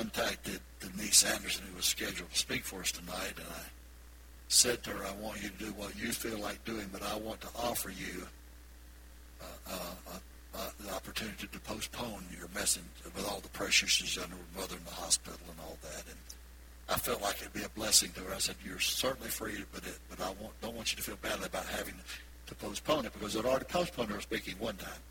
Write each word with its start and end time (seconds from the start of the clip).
contacted 0.00 0.60
Denise 0.80 1.24
Anderson, 1.24 1.66
who 1.68 1.76
was 1.76 1.84
scheduled 1.84 2.30
to 2.30 2.38
speak 2.38 2.64
for 2.64 2.80
us 2.80 2.90
tonight, 2.90 3.34
and 3.36 3.46
I 3.46 3.64
said 4.48 4.82
to 4.84 4.90
her, 4.90 5.04
I 5.04 5.12
want 5.22 5.42
you 5.42 5.50
to 5.50 5.58
do 5.58 5.72
what 5.74 5.94
you 5.94 6.10
feel 6.10 6.38
like 6.38 6.64
doing, 6.64 6.88
but 6.90 7.02
I 7.02 7.16
want 7.16 7.42
to 7.42 7.48
offer 7.54 7.90
you 7.90 8.26
uh, 9.42 9.44
uh, 9.70 10.18
uh, 10.54 10.70
the 10.80 10.90
opportunity 10.94 11.48
to 11.48 11.60
postpone 11.60 12.24
your 12.34 12.48
message 12.54 12.82
with 13.14 13.28
all 13.28 13.40
the 13.40 13.50
pressure 13.50 13.86
she's 13.86 14.16
under 14.16 14.36
with 14.36 14.56
mother 14.56 14.76
in 14.76 14.84
the 14.84 14.90
hospital 14.90 15.38
and 15.50 15.60
all 15.60 15.76
that. 15.82 16.04
And 16.08 16.16
I 16.88 16.94
felt 16.94 17.20
like 17.20 17.36
it'd 17.42 17.52
be 17.52 17.62
a 17.62 17.68
blessing 17.68 18.10
to 18.12 18.20
her. 18.20 18.34
I 18.34 18.38
said, 18.38 18.56
"You're 18.64 18.80
certainly 18.80 19.28
free, 19.28 19.64
but 19.70 19.84
it, 19.84 19.98
but 20.08 20.20
I 20.22 20.30
want, 20.40 20.58
don't 20.62 20.74
want 20.74 20.92
you 20.92 20.96
to 20.96 21.02
feel 21.02 21.18
badly 21.20 21.44
about 21.44 21.66
having 21.66 21.94
to 22.46 22.54
postpone 22.54 23.04
it 23.04 23.12
because 23.12 23.36
I'd 23.36 23.44
already 23.44 23.66
postponed 23.66 24.10
her 24.10 24.20
speaking 24.22 24.54
one 24.58 24.76
time." 24.76 25.02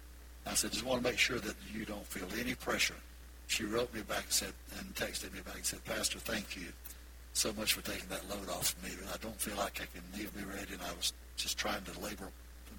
I 0.48 0.56
said, 0.56 0.71
"Just 0.71 0.84
want 0.84 1.04
to 1.04 1.10
make 1.10 1.20
sure 1.20 1.38
that 1.38 1.56
you 1.71 1.86
don't 1.86 2.08
feel 2.08 2.28
any 2.40 2.56
pressure." 2.56 2.96
She 3.50 3.66
wrote 3.66 3.93
me 3.93 4.02
back 4.02 4.23
and 4.23 4.31
said, 4.31 4.53
and 4.77 4.95
texted 4.95 5.34
me 5.34 5.41
back 5.41 5.55
and 5.55 5.66
said, 5.66 5.84
"Pastor, 5.84 6.20
thank 6.20 6.55
you 6.55 6.67
so 7.34 7.52
much 7.53 7.73
for 7.73 7.81
taking 7.81 8.07
that 8.09 8.23
load 8.30 8.48
off 8.48 8.73
of 8.73 8.84
me. 8.84 8.91
I 9.13 9.17
don't 9.17 9.40
feel 9.41 9.57
like 9.57 9.81
I 9.81 9.88
can 9.91 10.03
leave 10.17 10.34
me 10.35 10.44
ready, 10.44 10.73
and 10.73 10.81
I 10.81 10.94
was 10.94 11.12
just 11.35 11.57
trying 11.57 11.84
to 11.84 11.99
labor, 11.99 12.30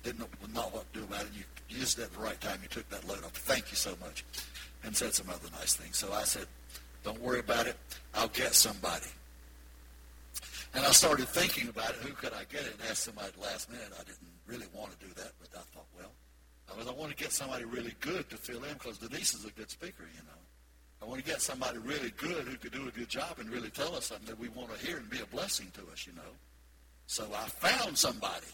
didn't 0.02 0.20
know 0.20 0.28
not 0.54 0.72
what 0.72 0.90
to 0.92 1.00
do 1.00 1.04
about 1.04 1.22
it. 1.22 1.32
You 1.36 1.44
used 1.68 1.98
it 1.98 2.04
at 2.04 2.12
the 2.12 2.20
right 2.20 2.40
time. 2.40 2.60
You 2.62 2.68
took 2.68 2.88
that 2.88 3.06
load 3.06 3.22
off. 3.24 3.32
Thank 3.32 3.70
you 3.70 3.76
so 3.76 3.94
much." 4.00 4.24
And 4.82 4.96
said 4.96 5.12
some 5.12 5.28
other 5.28 5.50
nice 5.58 5.74
things. 5.76 5.98
So 5.98 6.10
I 6.14 6.24
said, 6.24 6.46
don't 7.02 7.20
worry 7.20 7.40
about 7.40 7.66
it. 7.66 7.76
I'll 8.14 8.28
get 8.28 8.54
somebody. 8.54 9.12
And 10.74 10.84
I 10.84 10.90
started 10.92 11.28
thinking 11.28 11.68
about 11.68 11.90
it. 11.90 11.96
Who 11.96 12.12
could 12.12 12.32
I 12.32 12.44
get? 12.50 12.62
And 12.62 12.74
asked 12.88 13.04
somebody 13.04 13.32
last 13.42 13.70
minute. 13.70 13.92
I 13.92 14.04
didn't 14.04 14.32
really 14.46 14.66
want 14.72 14.98
to 14.98 15.06
do 15.06 15.12
that, 15.14 15.32
but 15.40 15.48
I 15.52 15.62
thought, 15.74 15.86
well, 15.98 16.12
I, 16.72 16.78
was, 16.78 16.86
I 16.86 16.92
want 16.92 17.10
to 17.10 17.16
get 17.16 17.32
somebody 17.32 17.64
really 17.64 17.94
good 18.00 18.28
to 18.30 18.36
fill 18.36 18.62
in 18.64 18.74
because 18.74 18.98
Denise 18.98 19.34
is 19.34 19.44
a 19.44 19.50
good 19.50 19.70
speaker, 19.70 20.04
you 20.14 20.22
know. 20.24 20.39
I 21.02 21.06
want 21.06 21.24
to 21.24 21.30
get 21.30 21.40
somebody 21.40 21.78
really 21.78 22.12
good 22.18 22.46
who 22.46 22.56
could 22.56 22.72
do 22.72 22.86
a 22.86 22.90
good 22.90 23.08
job 23.08 23.38
and 23.38 23.48
really 23.48 23.70
tell 23.70 23.94
us 23.94 24.06
something 24.06 24.26
that 24.26 24.38
we 24.38 24.48
want 24.50 24.76
to 24.76 24.86
hear 24.86 24.98
and 24.98 25.08
be 25.08 25.20
a 25.20 25.26
blessing 25.26 25.70
to 25.74 25.80
us, 25.92 26.06
you 26.06 26.12
know. 26.12 26.32
So 27.06 27.26
I 27.34 27.48
found 27.48 27.96
somebody. 27.96 28.46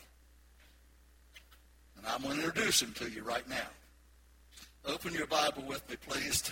And 1.97 2.07
I'm 2.07 2.23
going 2.23 2.39
to 2.39 2.45
introduce 2.45 2.83
him 2.83 2.93
to 2.95 3.11
you 3.11 3.23
right 3.23 3.47
now. 3.49 3.67
Open 4.87 5.13
your 5.13 5.27
Bible 5.27 5.65
with 5.67 5.89
me, 5.91 5.97
please. 6.09 6.45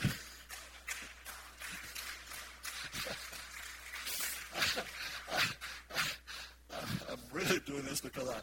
I'm 7.09 7.19
really 7.33 7.61
doing 7.61 7.83
this 7.83 8.01
because 8.01 8.29
I, 8.29 8.39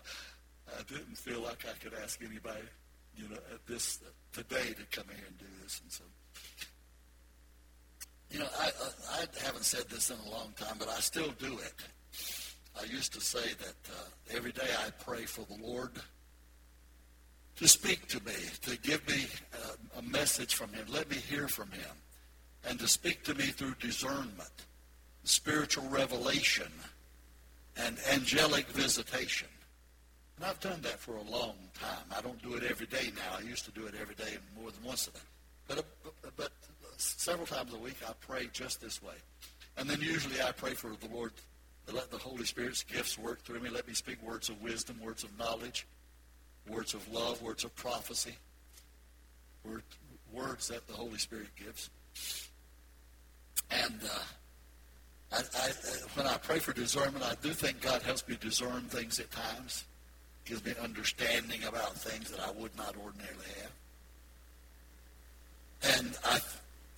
I 0.80 0.84
didn't 0.88 1.18
feel 1.18 1.42
like 1.42 1.66
I 1.66 1.74
could 1.84 1.94
ask 2.02 2.22
anybody, 2.24 2.62
you 3.18 3.28
know, 3.28 3.36
at 3.54 3.66
this 3.68 4.00
today 4.32 4.74
to 4.74 4.98
come 4.98 5.08
here 5.14 5.26
and 5.28 5.38
do 5.38 5.46
this, 5.62 5.82
and 5.84 5.92
so. 5.92 6.06
You 8.32 8.40
know, 8.40 8.48
I, 8.60 8.72
I 9.12 9.46
haven't 9.46 9.66
said 9.66 9.90
this 9.90 10.10
in 10.10 10.18
a 10.26 10.30
long 10.32 10.54
time, 10.58 10.76
but 10.80 10.88
I 10.88 11.00
still 11.00 11.32
do 11.38 11.60
it. 11.60 11.74
I 12.80 12.86
used 12.86 13.14
to 13.14 13.22
say 13.22 13.54
that 13.60 13.92
uh, 13.92 14.36
every 14.36 14.52
day 14.52 14.68
I 14.86 14.90
pray 15.04 15.26
for 15.26 15.46
the 15.46 15.62
Lord 15.62 15.92
to 17.58 17.68
speak 17.68 18.08
to 18.08 18.24
me, 18.24 18.34
to 18.62 18.78
give 18.80 19.06
me 19.08 19.26
uh, 19.54 20.00
a 20.00 20.02
message 20.02 20.56
from 20.56 20.72
Him, 20.74 20.86
let 20.90 21.10
me 21.10 21.18
hear 21.18 21.48
from 21.48 21.70
Him, 21.72 21.92
and 22.68 22.80
to 22.80 22.88
speak 22.88 23.24
to 23.26 23.36
me 23.36 23.44
through 23.44 23.76
discernment 23.80 24.66
spiritual 25.24 25.88
revelation, 25.90 26.72
and 27.78 27.98
angelic 28.12 28.68
visitation. 28.68 29.48
And 30.38 30.46
I've 30.46 30.60
done 30.60 30.82
that 30.82 31.00
for 31.00 31.16
a 31.16 31.22
long 31.22 31.56
time. 31.74 32.06
I 32.16 32.22
don't 32.22 32.42
do 32.42 32.56
it 32.56 32.64
every 32.64 32.88
day 32.88 33.12
now. 33.16 33.38
I 33.38 33.42
used 33.42 33.66
to 33.66 33.72
do 33.72 33.86
it 33.86 33.94
every 34.00 34.16
day 34.16 34.38
more 34.60 34.72
than 34.72 34.84
once 34.84 35.08
a 35.08 35.12
day. 35.12 35.20
But, 35.68 35.78
uh, 35.80 35.82
but, 36.22 36.36
but 36.36 36.52
several 37.02 37.48
times 37.48 37.74
a 37.74 37.78
week 37.78 37.98
I 38.08 38.14
pray 38.22 38.50
just 38.54 38.82
this 38.82 39.02
way. 39.02 39.16
And 39.78 39.90
then 39.90 40.02
usually 40.02 40.42
I 40.42 40.52
pray 40.52 40.74
for 40.74 40.92
the 41.00 41.14
Lord 41.14 41.32
to 41.88 41.96
let 41.96 42.12
the 42.12 42.18
Holy 42.18 42.46
Spirit's 42.46 42.84
gifts 42.84 43.18
work 43.18 43.42
through 43.44 43.60
me. 43.60 43.70
Let 43.70 43.88
me 43.88 43.94
speak 43.94 44.22
words 44.22 44.50
of 44.50 44.62
wisdom, 44.62 45.00
words 45.02 45.24
of 45.24 45.38
knowledge, 45.38 45.88
words 46.68 46.94
of 46.94 47.12
love, 47.12 47.42
words 47.42 47.64
of 47.64 47.76
prophecy, 47.76 48.36
word, 49.64 49.84
words 50.32 50.68
that 50.68 50.88
the 50.88 50.94
Holy 50.94 51.18
Spirit 51.18 51.48
gives. 51.56 51.90
And 53.72 54.00
uh, 54.04 54.20
I, 55.34 55.38
I, 55.38 55.70
when 56.16 56.28
I 56.28 56.38
pray 56.38 56.60
for 56.60 56.74
discernment, 56.74 57.24
I 57.24 57.36
do 57.42 57.52
think 57.52 57.82
God 57.82 58.02
helps 58.02 58.28
me 58.28 58.38
discern 58.40 58.84
things 58.84 59.20
at 59.20 59.32
times, 59.32 59.86
gives 60.46 60.64
me 60.66 60.74
understanding 60.82 61.64
about 61.64 61.96
things 61.96 62.30
that 62.32 62.42
I 62.42 62.52
would 62.52 62.76
not 62.78 62.96
ordinarily 63.04 63.46
have. 63.62 63.72
And 65.98 66.18
I, 66.26 66.40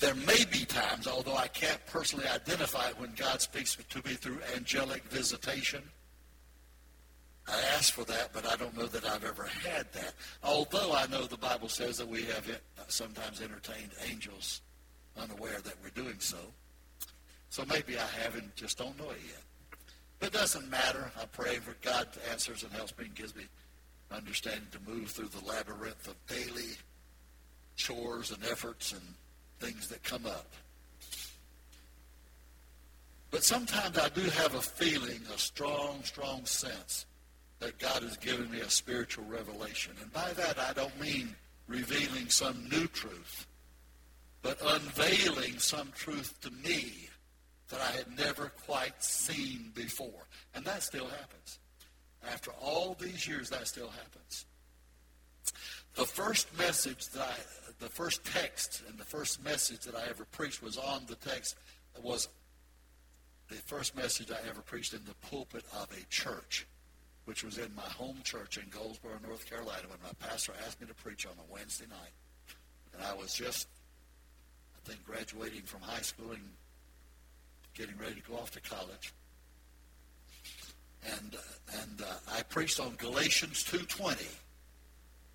there 0.03 0.15
may 0.15 0.43
be 0.51 0.65
times, 0.65 1.07
although 1.07 1.37
I 1.37 1.47
can't 1.47 1.79
personally 1.85 2.27
identify 2.27 2.89
it, 2.89 2.99
when 2.99 3.13
God 3.15 3.39
speaks 3.39 3.77
to 3.77 3.97
me 4.05 4.15
through 4.15 4.39
angelic 4.53 5.01
visitation. 5.05 5.81
I 7.47 7.57
ask 7.77 7.93
for 7.93 8.03
that, 8.03 8.33
but 8.33 8.45
I 8.45 8.57
don't 8.57 8.77
know 8.77 8.87
that 8.87 9.05
I've 9.05 9.23
ever 9.23 9.45
had 9.45 9.91
that. 9.93 10.13
Although 10.43 10.93
I 10.93 11.07
know 11.07 11.23
the 11.23 11.37
Bible 11.37 11.69
says 11.69 11.97
that 11.99 12.07
we 12.07 12.23
have 12.23 12.49
uh, 12.49 12.81
sometimes 12.89 13.39
entertained 13.39 13.91
angels 14.09 14.59
unaware 15.17 15.59
that 15.63 15.75
we're 15.81 16.03
doing 16.03 16.19
so. 16.19 16.37
So 17.49 17.63
maybe 17.63 17.97
I 17.97 18.23
haven't, 18.23 18.57
just 18.57 18.77
don't 18.77 18.99
know 18.99 19.09
it 19.11 19.21
yet. 19.25 19.79
But 20.19 20.27
it 20.27 20.33
doesn't 20.33 20.69
matter. 20.69 21.11
I 21.17 21.25
pray 21.27 21.55
for 21.55 21.77
God 21.81 22.09
answers 22.29 22.63
and 22.63 22.73
helps 22.73 22.97
me 22.97 23.05
and 23.05 23.15
gives 23.15 23.37
me 23.37 23.43
understanding 24.11 24.67
to 24.71 24.91
move 24.91 25.11
through 25.11 25.29
the 25.29 25.45
labyrinth 25.45 26.09
of 26.09 26.15
daily 26.27 26.71
chores 27.77 28.31
and 28.31 28.43
efforts 28.43 28.91
and 28.91 29.01
things 29.63 29.87
that 29.87 30.03
come 30.03 30.25
up. 30.25 30.47
But 33.31 33.43
sometimes 33.43 33.97
I 33.97 34.09
do 34.09 34.21
have 34.21 34.55
a 34.55 34.61
feeling, 34.61 35.21
a 35.33 35.37
strong, 35.37 36.03
strong 36.03 36.45
sense 36.45 37.05
that 37.59 37.79
God 37.79 38.03
has 38.03 38.17
given 38.17 38.51
me 38.51 38.59
a 38.59 38.69
spiritual 38.69 39.25
revelation. 39.25 39.93
And 40.01 40.11
by 40.11 40.33
that 40.33 40.59
I 40.59 40.73
don't 40.73 40.99
mean 40.99 41.35
revealing 41.67 42.29
some 42.29 42.67
new 42.69 42.87
truth, 42.87 43.47
but 44.41 44.59
unveiling 44.61 45.57
some 45.59 45.91
truth 45.95 46.39
to 46.41 46.51
me 46.51 47.07
that 47.69 47.79
I 47.79 47.91
had 47.97 48.17
never 48.17 48.51
quite 48.65 49.01
seen 49.01 49.71
before. 49.73 50.27
And 50.53 50.65
that 50.65 50.83
still 50.83 51.07
happens. 51.07 51.59
After 52.31 52.51
all 52.61 52.97
these 52.99 53.27
years, 53.27 53.49
that 53.49 53.67
still 53.67 53.89
happens. 53.89 54.45
The 55.95 56.05
first 56.05 56.55
message 56.57 57.07
that 57.09 57.21
I, 57.21 57.62
the 57.83 57.89
first 57.89 58.23
text 58.23 58.81
and 58.87 58.97
the 58.97 59.03
first 59.03 59.43
message 59.43 59.81
that 59.81 59.93
I 59.93 60.07
ever 60.09 60.23
preached 60.31 60.63
was 60.63 60.77
on 60.77 61.03
the 61.07 61.15
text, 61.15 61.57
was 62.01 62.29
the 63.49 63.55
first 63.55 63.95
message 63.95 64.31
I 64.31 64.49
ever 64.49 64.61
preached 64.61 64.93
in 64.93 65.01
the 65.05 65.27
pulpit 65.27 65.65
of 65.73 65.89
a 65.91 66.05
church, 66.09 66.65
which 67.25 67.43
was 67.43 67.57
in 67.57 67.75
my 67.75 67.83
home 67.83 68.21
church 68.23 68.57
in 68.57 68.63
Goldsboro, 68.69 69.15
North 69.27 69.49
Carolina, 69.49 69.83
when 69.89 69.99
my 70.01 70.13
pastor 70.25 70.53
asked 70.65 70.79
me 70.79 70.87
to 70.87 70.93
preach 70.93 71.25
on 71.25 71.33
a 71.33 71.53
Wednesday 71.53 71.85
night. 71.89 72.13
And 72.93 73.03
I 73.03 73.13
was 73.13 73.33
just, 73.33 73.67
I 74.77 74.89
think, 74.89 75.03
graduating 75.05 75.63
from 75.63 75.81
high 75.81 76.01
school 76.01 76.31
and 76.31 76.41
getting 77.73 77.97
ready 77.97 78.15
to 78.15 78.21
go 78.21 78.37
off 78.37 78.51
to 78.51 78.61
college. 78.61 79.13
And, 81.05 81.35
uh, 81.35 81.81
and 81.81 82.01
uh, 82.01 82.33
I 82.33 82.43
preached 82.43 82.79
on 82.79 82.95
Galatians 82.95 83.65
2.20, 83.65 84.25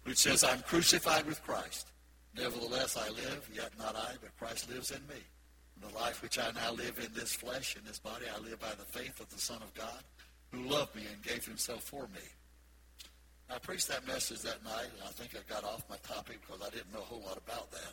which 0.04 0.16
says, 0.16 0.44
I'm 0.44 0.60
crucified 0.60 1.26
with 1.26 1.42
Christ. 1.42 1.88
Nevertheless, 2.36 2.96
I 2.96 3.08
live, 3.08 3.48
yet 3.54 3.70
not 3.78 3.96
I, 3.96 4.12
but 4.20 4.36
Christ 4.38 4.70
lives 4.70 4.90
in 4.90 5.06
me. 5.08 5.22
The 5.80 5.94
life 5.94 6.22
which 6.22 6.38
I 6.38 6.50
now 6.52 6.72
live 6.72 6.98
in 6.98 7.12
this 7.14 7.32
flesh, 7.32 7.76
in 7.76 7.84
this 7.84 7.98
body, 7.98 8.26
I 8.34 8.38
live 8.40 8.60
by 8.60 8.70
the 8.70 8.98
faith 8.98 9.20
of 9.20 9.28
the 9.30 9.38
Son 9.38 9.62
of 9.62 9.72
God, 9.74 10.02
who 10.52 10.62
loved 10.68 10.94
me 10.94 11.02
and 11.12 11.22
gave 11.22 11.44
himself 11.44 11.82
for 11.84 12.02
me. 12.14 12.20
I 13.50 13.58
preached 13.58 13.88
that 13.88 14.06
message 14.06 14.42
that 14.42 14.62
night, 14.64 14.88
and 14.92 15.02
I 15.04 15.10
think 15.12 15.34
I 15.34 15.52
got 15.52 15.64
off 15.64 15.82
my 15.88 15.96
topic 15.98 16.40
because 16.46 16.60
I 16.60 16.70
didn't 16.70 16.92
know 16.92 17.00
a 17.00 17.04
whole 17.04 17.22
lot 17.22 17.38
about 17.38 17.70
that. 17.70 17.92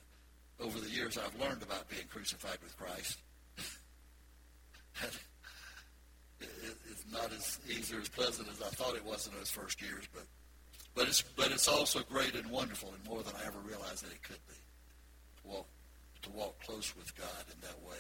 Over 0.60 0.80
the 0.80 0.90
years, 0.90 1.18
I've 1.18 1.40
learned 1.40 1.64
about 1.64 1.90
being 1.90 2.08
crucified 2.10 2.58
with 2.62 2.78
Christ. 2.78 3.20
it's 6.42 7.06
not 7.12 7.32
as 7.32 7.60
easy 7.70 7.96
or 7.96 8.02
as 8.02 8.10
pleasant 8.10 8.48
as 8.50 8.62
I 8.62 8.70
thought 8.70 8.96
it 8.96 9.06
was 9.06 9.28
in 9.28 9.34
those 9.38 9.50
first 9.50 9.82
years, 9.82 10.04
but 10.14 10.24
but 10.96 11.08
it's 11.08 11.22
but 11.22 11.52
it's 11.52 11.68
also 11.68 12.00
great 12.10 12.36
and 12.36 12.50
wonderful 12.50 12.94
and 12.96 13.06
more 13.06 13.22
than 13.22 13.34
I 13.36 13.46
ever 13.46 13.60
realized 13.60 14.04
that 14.06 14.12
it 14.12 14.24
could 14.24 14.40
be. 14.48 14.56
To 15.42 15.48
walk 15.48 15.68
to 16.24 16.30
walk 16.32 16.60
close 16.64 16.96
with 16.96 17.16
God 17.18 17.46
in 17.54 17.60
that 17.62 17.80
way. 17.88 18.00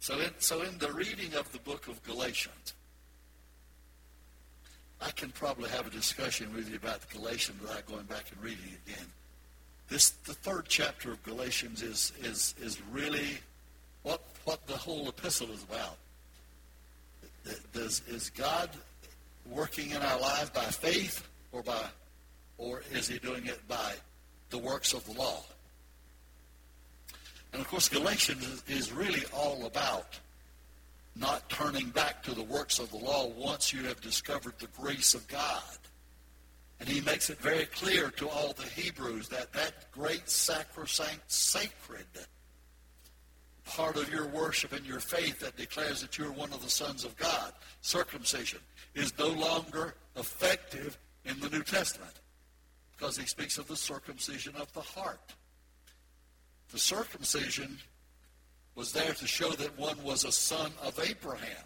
So 0.00 0.18
in 0.18 0.30
so 0.38 0.62
in 0.62 0.76
the 0.78 0.92
reading 0.92 1.34
of 1.34 1.50
the 1.52 1.60
book 1.60 1.86
of 1.86 2.02
Galatians, 2.02 2.74
I 5.00 5.10
can 5.12 5.30
probably 5.30 5.70
have 5.70 5.86
a 5.86 5.90
discussion 5.90 6.52
with 6.54 6.68
you 6.68 6.76
about 6.76 7.08
Galatians 7.10 7.60
without 7.60 7.86
going 7.86 8.04
back 8.04 8.24
and 8.32 8.42
reading 8.42 8.64
it 8.64 8.90
again. 8.90 9.06
This 9.88 10.10
the 10.10 10.34
third 10.34 10.66
chapter 10.68 11.12
of 11.12 11.22
Galatians 11.22 11.82
is 11.82 12.12
is 12.20 12.54
is 12.60 12.82
really 12.90 13.38
what 14.02 14.20
what 14.44 14.66
the 14.66 14.76
whole 14.76 15.08
epistle 15.08 15.50
is 15.52 15.62
about. 15.62 15.96
Does, 17.72 18.02
is 18.08 18.30
God 18.30 18.70
working 19.50 19.90
in 19.90 19.96
our 19.96 20.20
lives 20.20 20.50
by 20.50 20.62
faith 20.62 21.28
or 21.52 21.62
by 21.62 21.84
or 22.58 22.82
is 22.92 23.08
he 23.08 23.18
doing 23.18 23.46
it 23.46 23.66
by 23.68 23.94
the 24.50 24.58
works 24.58 24.92
of 24.92 25.04
the 25.06 25.12
law? 25.12 25.42
And 27.52 27.60
of 27.60 27.68
course, 27.68 27.88
Galatians 27.88 28.62
is, 28.66 28.92
really 28.92 29.22
all 29.34 29.66
about 29.66 30.18
not 31.14 31.48
turning 31.50 31.90
back 31.90 32.22
to 32.22 32.34
the 32.34 32.42
works 32.42 32.78
of 32.78 32.90
the 32.90 32.96
law 32.96 33.26
once 33.36 33.72
you 33.72 33.82
have 33.82 34.00
discovered 34.00 34.54
the 34.58 34.68
grace 34.80 35.14
of 35.14 35.26
God. 35.28 35.78
And 36.80 36.88
he 36.88 37.00
makes 37.02 37.30
it 37.30 37.38
very 37.38 37.66
clear 37.66 38.10
to 38.12 38.28
all 38.28 38.54
the 38.54 38.62
Hebrews 38.62 39.28
that 39.28 39.52
that 39.52 39.90
great 39.92 40.28
sacrosanct, 40.30 41.30
sacred 41.30 42.06
part 43.64 43.96
of 43.96 44.10
your 44.10 44.26
worship 44.26 44.72
and 44.72 44.84
your 44.84 45.00
faith 45.00 45.40
that 45.40 45.56
declares 45.56 46.00
that 46.00 46.18
you're 46.18 46.32
one 46.32 46.52
of 46.52 46.62
the 46.62 46.70
sons 46.70 47.04
of 47.04 47.16
God, 47.16 47.52
circumcision, 47.80 48.58
is 48.94 49.16
no 49.18 49.28
longer 49.28 49.94
effective 50.16 50.98
in 51.24 51.38
the 51.40 51.48
New 51.48 51.62
Testament 51.62 52.20
because 52.96 53.16
he 53.16 53.26
speaks 53.26 53.58
of 53.58 53.66
the 53.68 53.76
circumcision 53.76 54.54
of 54.56 54.72
the 54.72 54.80
heart. 54.80 55.34
The 56.70 56.78
circumcision 56.78 57.78
was 58.74 58.92
there 58.92 59.12
to 59.12 59.26
show 59.26 59.50
that 59.50 59.78
one 59.78 60.02
was 60.02 60.24
a 60.24 60.32
son 60.32 60.72
of 60.82 60.98
Abraham, 60.98 61.64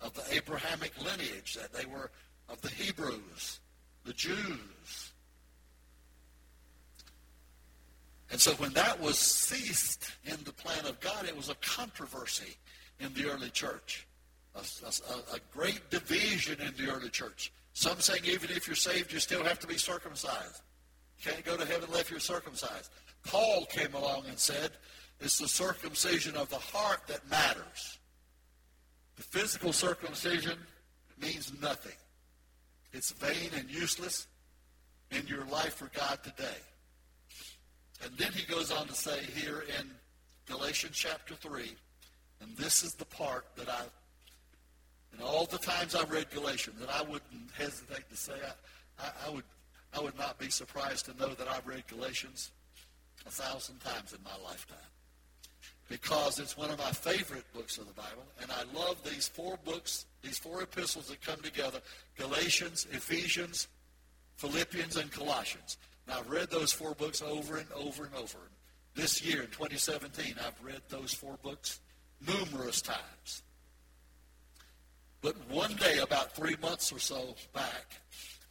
of 0.00 0.14
the 0.14 0.22
Abrahamic 0.34 0.92
lineage, 1.02 1.54
that 1.54 1.72
they 1.72 1.86
were 1.86 2.10
of 2.48 2.60
the 2.60 2.68
Hebrews, 2.68 3.60
the 4.04 4.12
Jews. 4.12 5.12
And 8.30 8.40
so 8.40 8.52
when 8.52 8.72
that 8.74 9.00
was 9.00 9.18
ceased 9.18 10.10
in 10.24 10.36
the 10.44 10.52
plan 10.52 10.84
of 10.86 11.00
God, 11.00 11.26
it 11.26 11.36
was 11.36 11.48
a 11.48 11.54
controversy 11.56 12.56
in 13.00 13.12
the 13.14 13.30
early 13.30 13.50
church, 13.50 14.06
a, 14.56 14.86
a, 14.86 15.36
a 15.36 15.40
great 15.52 15.90
division 15.90 16.60
in 16.60 16.74
the 16.76 16.92
early 16.92 17.10
church. 17.10 17.52
Some 17.72 18.00
saying 18.00 18.22
even 18.24 18.50
if 18.50 18.66
you're 18.66 18.76
saved, 18.76 19.12
you 19.12 19.20
still 19.20 19.44
have 19.44 19.58
to 19.60 19.66
be 19.66 19.76
circumcised. 19.76 20.62
You 21.18 21.30
can't 21.30 21.44
go 21.44 21.56
to 21.56 21.66
heaven 21.66 21.88
unless 21.88 22.10
you're 22.10 22.20
circumcised. 22.20 22.90
Paul 23.24 23.66
came 23.66 23.94
along 23.94 24.24
and 24.28 24.38
said, 24.38 24.72
it's 25.20 25.38
the 25.38 25.48
circumcision 25.48 26.36
of 26.36 26.48
the 26.50 26.56
heart 26.56 27.06
that 27.08 27.28
matters. 27.30 27.98
The 29.16 29.22
physical 29.22 29.72
circumcision 29.72 30.58
means 31.20 31.52
nothing. 31.60 31.96
It's 32.92 33.10
vain 33.12 33.50
and 33.56 33.70
useless 33.70 34.26
in 35.10 35.26
your 35.26 35.44
life 35.46 35.74
for 35.74 35.90
God 35.98 36.18
today. 36.22 36.58
And 38.04 38.16
then 38.18 38.32
he 38.32 38.44
goes 38.46 38.70
on 38.70 38.86
to 38.88 38.94
say 38.94 39.20
here 39.34 39.64
in 39.78 39.90
Galatians 40.46 40.96
chapter 40.96 41.34
3, 41.34 41.74
and 42.42 42.56
this 42.56 42.82
is 42.82 42.94
the 42.94 43.06
part 43.06 43.46
that 43.56 43.68
I, 43.68 43.82
in 45.16 45.24
all 45.24 45.46
the 45.46 45.58
times 45.58 45.94
I've 45.94 46.10
read 46.10 46.30
Galatians, 46.30 46.80
and 46.80 46.90
I 46.90 47.02
wouldn't 47.02 47.50
hesitate 47.56 48.08
to 48.10 48.16
say 48.16 48.34
I, 48.98 49.04
I, 49.04 49.10
I 49.28 49.30
would 49.30 49.44
I 49.94 50.00
would 50.00 50.18
not 50.18 50.38
be 50.38 50.50
surprised 50.50 51.06
to 51.06 51.16
know 51.16 51.32
that 51.34 51.48
I've 51.48 51.66
read 51.66 51.86
Galatians 51.86 52.50
a 53.26 53.30
thousand 53.30 53.78
times 53.80 54.12
in 54.12 54.22
my 54.22 54.36
lifetime 54.44 54.76
because 55.88 56.38
it's 56.38 56.56
one 56.56 56.70
of 56.70 56.78
my 56.78 56.90
favorite 56.90 57.44
books 57.54 57.78
of 57.78 57.86
the 57.86 57.94
Bible. 57.94 58.24
And 58.42 58.50
I 58.50 58.64
love 58.78 59.02
these 59.04 59.28
four 59.28 59.58
books, 59.64 60.06
these 60.22 60.38
four 60.38 60.62
epistles 60.62 61.08
that 61.08 61.20
come 61.22 61.40
together 61.40 61.80
Galatians, 62.16 62.86
Ephesians, 62.90 63.68
Philippians, 64.36 64.96
and 64.96 65.10
Colossians. 65.10 65.78
And 66.06 66.16
I've 66.16 66.28
read 66.28 66.50
those 66.50 66.72
four 66.72 66.94
books 66.94 67.22
over 67.22 67.56
and 67.56 67.70
over 67.72 68.04
and 68.04 68.14
over. 68.14 68.38
This 68.94 69.24
year, 69.24 69.42
in 69.42 69.48
2017, 69.48 70.34
I've 70.44 70.62
read 70.64 70.80
those 70.88 71.12
four 71.12 71.38
books 71.42 71.80
numerous 72.26 72.80
times. 72.80 73.42
But 75.22 75.36
one 75.48 75.74
day, 75.74 75.98
about 75.98 76.36
three 76.36 76.56
months 76.60 76.92
or 76.92 76.98
so 76.98 77.34
back, 77.52 78.00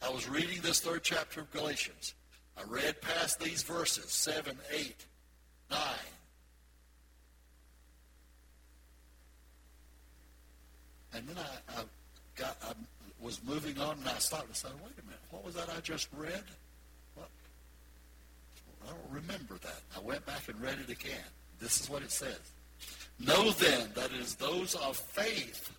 I 0.02 0.10
was 0.10 0.28
reading 0.28 0.60
this 0.62 0.80
third 0.80 1.02
chapter 1.02 1.40
of 1.40 1.50
Galatians. 1.52 2.14
I 2.56 2.62
read 2.64 3.00
past 3.00 3.40
these 3.40 3.62
verses, 3.62 4.10
7, 4.10 4.56
8, 4.72 4.94
9, 5.70 5.78
And 11.16 11.26
then 11.28 11.36
I, 11.38 11.80
I 11.80 11.84
got, 12.34 12.58
I 12.62 12.72
was 13.24 13.40
moving 13.42 13.78
on, 13.80 13.96
and 13.98 14.08
I 14.08 14.18
stopped 14.18 14.48
and 14.48 14.54
said, 14.56 14.72
"Wait 14.84 14.92
a 15.00 15.04
minute, 15.04 15.20
what 15.30 15.44
was 15.44 15.54
that 15.54 15.70
I 15.74 15.80
just 15.80 16.08
read? 16.14 16.44
What? 17.14 17.28
I 18.84 18.90
don't 18.90 19.22
remember 19.22 19.56
that." 19.62 19.80
I 19.96 20.00
went 20.00 20.26
back 20.26 20.46
and 20.48 20.60
read 20.60 20.76
it 20.78 20.90
again. 20.90 21.24
This 21.58 21.80
is 21.80 21.88
what 21.88 22.02
it 22.02 22.10
says: 22.10 22.38
"Know 23.18 23.50
then 23.52 23.88
that 23.94 24.12
it 24.12 24.20
is 24.20 24.34
those 24.34 24.74
of 24.74 24.98
faith 24.98 25.72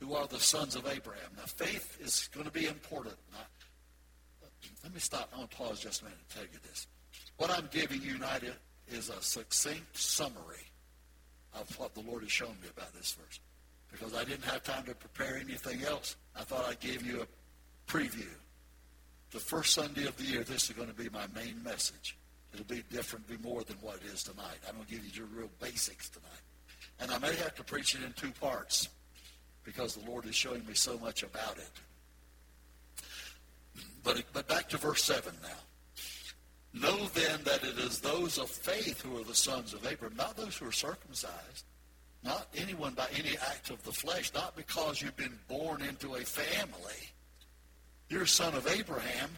who 0.00 0.14
are 0.14 0.26
the 0.26 0.40
sons 0.40 0.76
of 0.76 0.86
Abraham." 0.86 1.30
Now, 1.36 1.44
faith 1.44 1.98
is 2.00 2.28
going 2.32 2.46
to 2.46 2.52
be 2.52 2.66
important. 2.66 3.16
Now, 3.32 3.46
let 4.82 4.92
me 4.92 5.00
stop. 5.00 5.28
I'm 5.32 5.38
going 5.38 5.48
to 5.48 5.56
pause 5.56 5.80
just 5.80 6.02
a 6.02 6.04
minute 6.04 6.18
and 6.18 6.28
tell 6.28 6.44
you 6.44 6.58
this. 6.68 6.86
What 7.36 7.50
I'm 7.50 7.68
giving 7.70 8.02
you 8.02 8.14
tonight 8.14 8.44
is 8.88 9.10
a 9.10 9.20
succinct 9.22 9.96
summary 9.96 10.70
of 11.54 11.78
what 11.78 11.94
the 11.94 12.00
Lord 12.00 12.22
has 12.22 12.32
shown 12.32 12.56
me 12.62 12.68
about 12.74 12.92
this 12.94 13.12
verse 13.12 13.40
because 13.90 14.14
I 14.14 14.24
didn't 14.24 14.44
have 14.44 14.62
time 14.62 14.84
to 14.84 14.94
prepare 14.94 15.36
anything 15.36 15.82
else. 15.84 16.16
I 16.34 16.42
thought 16.42 16.64
I'd 16.66 16.80
give 16.80 17.04
you 17.04 17.22
a 17.22 17.90
preview. 17.90 18.28
The 19.30 19.38
first 19.40 19.74
Sunday 19.74 20.06
of 20.06 20.16
the 20.16 20.24
year, 20.24 20.44
this 20.44 20.70
is 20.70 20.76
going 20.76 20.88
to 20.88 20.94
be 20.94 21.08
my 21.08 21.26
main 21.34 21.62
message. 21.62 22.16
It'll 22.52 22.66
be 22.66 22.82
different, 22.90 23.26
be 23.26 23.36
more 23.38 23.62
than 23.64 23.76
what 23.80 23.96
it 23.96 24.12
is 24.12 24.22
tonight. 24.22 24.58
I'm 24.68 24.74
going 24.74 24.86
to 24.86 24.92
give 24.92 25.04
you 25.04 25.10
your 25.14 25.26
real 25.26 25.50
basics 25.60 26.08
tonight. 26.08 26.30
And 27.00 27.10
I 27.10 27.18
may 27.18 27.34
have 27.36 27.54
to 27.56 27.64
preach 27.64 27.94
it 27.94 28.02
in 28.02 28.12
two 28.12 28.32
parts 28.40 28.88
because 29.66 29.94
the 29.94 30.10
Lord 30.10 30.24
is 30.24 30.34
showing 30.34 30.64
me 30.66 30.72
so 30.72 30.98
much 30.98 31.22
about 31.22 31.58
it. 31.58 33.02
But, 34.02 34.22
but 34.32 34.48
back 34.48 34.70
to 34.70 34.78
verse 34.78 35.04
7 35.04 35.34
now. 35.42 36.80
Know 36.88 37.06
then 37.08 37.40
that 37.44 37.62
it 37.62 37.78
is 37.78 38.00
those 38.00 38.38
of 38.38 38.48
faith 38.48 39.02
who 39.02 39.20
are 39.20 39.24
the 39.24 39.34
sons 39.34 39.74
of 39.74 39.86
Abraham, 39.86 40.16
not 40.16 40.36
those 40.36 40.56
who 40.56 40.66
are 40.68 40.72
circumcised 40.72 41.64
not 42.26 42.48
anyone 42.56 42.94
by 42.94 43.06
any 43.16 43.36
act 43.50 43.70
of 43.70 43.82
the 43.84 43.92
flesh, 43.92 44.32
not 44.34 44.56
because 44.56 45.00
you've 45.00 45.16
been 45.16 45.38
born 45.48 45.80
into 45.82 46.16
a 46.16 46.20
family. 46.20 47.12
You're 48.08 48.22
a 48.22 48.28
son 48.28 48.54
of 48.54 48.66
Abraham 48.66 49.30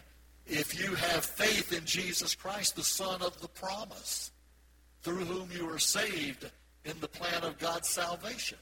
if 0.47 0.79
you 0.79 0.95
have 0.95 1.23
faith 1.23 1.71
in 1.71 1.85
Jesus 1.85 2.33
Christ, 2.33 2.75
the 2.75 2.83
Son 2.83 3.21
of 3.21 3.39
the 3.39 3.47
promise, 3.47 4.31
through 5.03 5.25
whom 5.25 5.49
you 5.51 5.69
are 5.69 5.79
saved 5.79 6.49
in 6.85 6.99
the 6.99 7.07
plan 7.07 7.43
of 7.43 7.59
God's 7.59 7.87
salvation. 7.87 8.57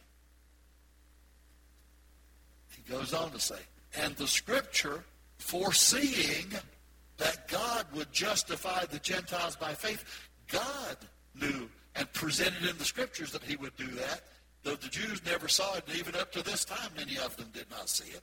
He 2.77 2.91
goes 2.91 3.13
on 3.13 3.31
to 3.31 3.39
say, 3.39 3.59
and 3.97 4.15
the 4.15 4.27
scripture 4.27 5.03
foreseeing 5.38 6.47
that 7.18 7.47
God 7.47 7.85
would 7.94 8.12
justify 8.12 8.85
the 8.85 9.00
Gentiles 9.00 9.56
by 9.56 9.74
faith, 9.74 10.03
God 10.47 10.97
knew 11.35 11.69
and 11.95 12.12
presented 12.13 12.63
in 12.69 12.77
the 12.77 12.86
scriptures 12.86 13.31
that 13.31 13.43
he 13.43 13.55
would 13.55 13.75
do 13.75 13.88
that, 13.88 14.22
though 14.63 14.75
the 14.75 14.88
Jews 14.88 15.22
never 15.25 15.48
saw 15.48 15.75
it, 15.75 15.84
and 15.88 15.98
even 15.98 16.15
up 16.15 16.31
to 16.34 16.43
this 16.43 16.63
time, 16.63 16.91
many 16.96 17.17
of 17.17 17.36
them 17.38 17.50
did 17.53 17.69
not 17.72 17.89
see 17.89 18.10
it. 18.12 18.22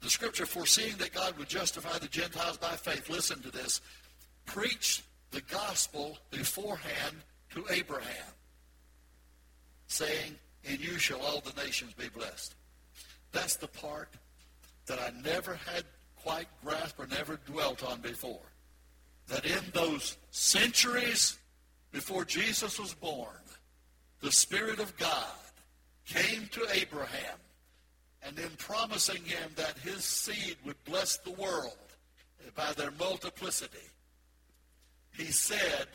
The 0.00 0.10
scripture 0.10 0.46
foreseeing 0.46 0.96
that 0.96 1.12
God 1.12 1.36
would 1.38 1.48
justify 1.48 1.98
the 1.98 2.08
Gentiles 2.08 2.56
by 2.56 2.76
faith, 2.76 3.08
listen 3.08 3.40
to 3.42 3.50
this, 3.50 3.80
preached 4.46 5.02
the 5.30 5.40
gospel 5.42 6.18
beforehand 6.30 7.16
to 7.54 7.64
Abraham, 7.70 8.32
saying, 9.86 10.36
In 10.64 10.80
you 10.80 10.98
shall 10.98 11.20
all 11.20 11.40
the 11.40 11.62
nations 11.62 11.94
be 11.94 12.08
blessed. 12.08 12.54
That's 13.32 13.56
the 13.56 13.68
part 13.68 14.08
that 14.86 14.98
I 14.98 15.12
never 15.22 15.54
had 15.54 15.84
quite 16.16 16.48
grasped 16.64 16.98
or 16.98 17.06
never 17.06 17.38
dwelt 17.46 17.84
on 17.84 18.00
before. 18.00 18.52
That 19.28 19.44
in 19.44 19.62
those 19.74 20.16
centuries 20.30 21.38
before 21.92 22.24
Jesus 22.24 22.78
was 22.78 22.94
born, 22.94 23.42
the 24.20 24.32
Spirit 24.32 24.80
of 24.80 24.96
God 24.96 25.26
came 26.06 26.48
to 26.52 26.66
Abraham 26.72 27.38
and 28.22 28.38
in 28.38 28.50
promising 28.58 29.22
him 29.24 29.50
that 29.56 29.78
his 29.78 30.04
seed 30.04 30.56
would 30.64 30.82
bless 30.84 31.18
the 31.18 31.30
world 31.32 31.76
by 32.54 32.72
their 32.72 32.90
multiplicity, 32.92 33.78
he 35.16 35.26
said, 35.26 35.86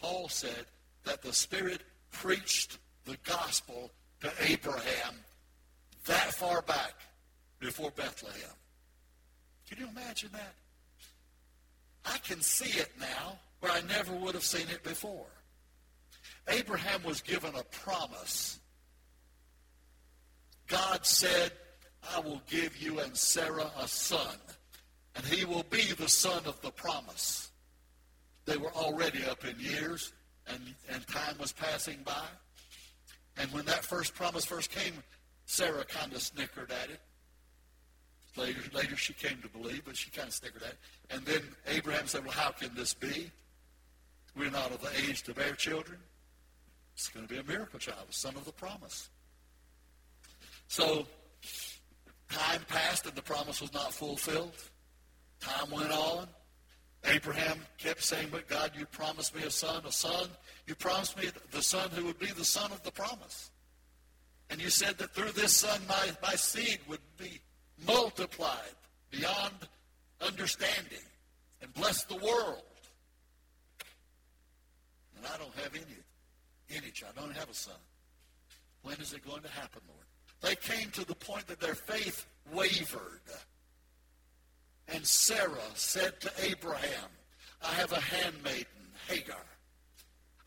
Paul 0.00 0.28
said, 0.28 0.66
that 1.04 1.22
the 1.22 1.32
Spirit 1.32 1.80
preached 2.12 2.78
the 3.04 3.16
gospel 3.24 3.90
to 4.20 4.30
Abraham 4.40 5.14
that 6.06 6.32
far 6.34 6.62
back 6.62 6.94
before 7.58 7.90
Bethlehem. 7.90 8.56
Can 9.68 9.78
you 9.78 9.88
imagine 9.88 10.30
that? 10.32 10.54
I 12.04 12.18
can 12.18 12.40
see 12.40 12.78
it 12.78 12.90
now 12.98 13.38
where 13.60 13.72
I 13.72 13.82
never 13.82 14.12
would 14.14 14.34
have 14.34 14.44
seen 14.44 14.68
it 14.70 14.82
before. 14.82 15.26
Abraham 16.48 17.02
was 17.04 17.20
given 17.20 17.54
a 17.54 17.62
promise. 17.64 18.58
God 20.66 21.04
said, 21.04 21.52
I 22.14 22.20
will 22.20 22.40
give 22.48 22.76
you 22.78 23.00
and 23.00 23.16
Sarah 23.16 23.70
a 23.78 23.86
son, 23.86 24.36
and 25.14 25.24
he 25.24 25.44
will 25.44 25.64
be 25.64 25.92
the 25.92 26.08
son 26.08 26.42
of 26.46 26.60
the 26.62 26.70
promise. 26.70 27.50
They 28.46 28.56
were 28.56 28.72
already 28.72 29.24
up 29.24 29.44
in 29.44 29.60
years, 29.60 30.12
and, 30.48 30.60
and 30.92 31.06
time 31.06 31.36
was 31.38 31.52
passing 31.52 31.98
by. 32.04 32.24
And 33.36 33.52
when 33.52 33.66
that 33.66 33.84
first 33.84 34.14
promise 34.14 34.44
first 34.44 34.70
came, 34.70 34.94
Sarah 35.50 35.84
kind 35.84 36.12
of 36.12 36.22
snickered 36.22 36.70
at 36.70 36.90
it. 36.90 37.00
Later, 38.36 38.60
later 38.72 38.96
she 38.96 39.12
came 39.12 39.42
to 39.42 39.48
believe, 39.48 39.84
but 39.84 39.96
she 39.96 40.10
kind 40.10 40.28
of 40.28 40.34
snickered 40.34 40.62
at 40.62 40.70
it. 40.70 40.78
And 41.10 41.24
then 41.24 41.42
Abraham 41.66 42.06
said, 42.06 42.24
well, 42.24 42.32
how 42.32 42.50
can 42.50 42.74
this 42.74 42.94
be? 42.94 43.30
we're 44.36 44.50
not 44.50 44.70
of 44.70 44.80
the 44.80 44.90
age 45.08 45.22
to 45.24 45.34
bear 45.34 45.54
children. 45.54 45.98
It's 46.94 47.08
going 47.08 47.26
to 47.26 47.32
be 47.32 47.40
a 47.40 47.44
miracle 47.44 47.78
child, 47.78 48.06
a 48.08 48.12
son 48.12 48.36
of 48.36 48.44
the 48.44 48.52
promise. 48.52 49.08
So 50.68 51.06
time 52.30 52.60
passed 52.68 53.06
and 53.06 53.14
the 53.14 53.22
promise 53.22 53.60
was 53.60 53.72
not 53.72 53.92
fulfilled. 53.92 54.54
Time 55.40 55.70
went 55.70 55.90
on. 55.90 56.28
Abraham 57.06 57.58
kept 57.78 58.04
saying, 58.04 58.28
but 58.30 58.46
God, 58.48 58.72
you 58.78 58.86
promised 58.86 59.34
me 59.34 59.42
a 59.42 59.50
son, 59.50 59.82
a 59.86 59.92
son. 59.92 60.28
You 60.66 60.74
promised 60.74 61.16
me 61.16 61.30
the 61.50 61.62
son 61.62 61.90
who 61.90 62.04
would 62.04 62.18
be 62.18 62.26
the 62.26 62.44
son 62.44 62.70
of 62.72 62.82
the 62.82 62.90
promise. 62.90 63.49
And 64.50 64.60
you 64.60 64.68
said 64.68 64.98
that 64.98 65.14
through 65.14 65.32
this 65.32 65.56
son, 65.56 65.80
my, 65.88 66.10
my 66.22 66.34
seed 66.34 66.80
would 66.88 67.00
be 67.16 67.40
multiplied 67.86 68.74
beyond 69.10 69.54
understanding 70.20 71.06
and 71.62 71.72
bless 71.74 72.04
the 72.04 72.16
world. 72.16 72.62
And 75.16 75.26
I 75.26 75.38
don't 75.38 75.54
have 75.54 75.74
any, 75.74 76.78
any 76.78 76.90
child. 76.90 77.14
I 77.16 77.20
don't 77.20 77.36
have 77.36 77.48
a 77.48 77.54
son. 77.54 77.74
When 78.82 78.96
is 78.96 79.12
it 79.12 79.24
going 79.24 79.42
to 79.42 79.50
happen, 79.50 79.82
Lord? 79.86 80.06
They 80.40 80.56
came 80.56 80.90
to 80.92 81.06
the 81.06 81.14
point 81.14 81.46
that 81.46 81.60
their 81.60 81.74
faith 81.74 82.26
wavered. 82.52 83.20
And 84.88 85.06
Sarah 85.06 85.58
said 85.74 86.20
to 86.22 86.32
Abraham, 86.42 87.10
I 87.62 87.72
have 87.74 87.92
a 87.92 88.00
handmaiden, 88.00 88.66
Hagar. 89.08 89.44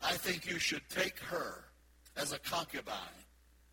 I 0.02 0.12
think 0.12 0.46
you 0.46 0.58
should 0.58 0.82
take 0.90 1.18
her 1.20 1.64
as 2.16 2.32
a 2.32 2.38
concubine 2.40 2.94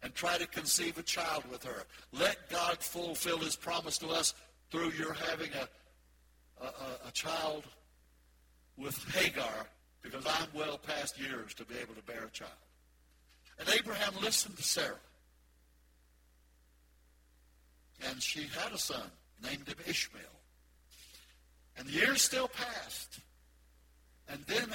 and 0.03 0.13
try 0.13 0.38
to 0.38 0.48
conceive 0.48 0.98
a 0.98 1.03
child 1.03 1.43
with 1.51 1.63
her. 1.63 1.84
Let 2.12 2.50
God 2.50 2.77
fulfill 2.79 3.38
his 3.38 3.55
promise 3.55 3.98
to 4.00 4.10
us 4.10 4.34
through 4.72 4.91
your 4.91 5.13
having 5.13 5.51
a, 5.53 6.65
a, 6.65 7.08
a 7.08 7.12
child 7.12 7.65
with 8.77 8.98
Hagar 9.13 9.67
because 10.01 10.25
I'm 10.25 10.48
well 10.53 10.77
past 10.77 11.20
years 11.20 11.53
to 11.55 11.65
be 11.65 11.75
able 11.81 11.93
to 11.93 12.01
bear 12.03 12.25
a 12.25 12.31
child. 12.31 12.51
And 13.60 13.70
Abraham 13.70 14.13
listened 14.22 14.58
to 14.58 14.63
Sarah. 14.63 14.96
And 18.10 18.22
she 18.22 18.48
had 18.60 18.72
a 18.74 18.79
son, 18.79 19.12
named 19.43 19.67
him 19.67 19.75
Ishmael. 19.88 20.24
And 21.77 21.88
the 21.88 21.91
years 21.91 22.24
still 22.24 22.48
passed. 22.48 23.20
And 24.27 24.43
then 24.48 24.67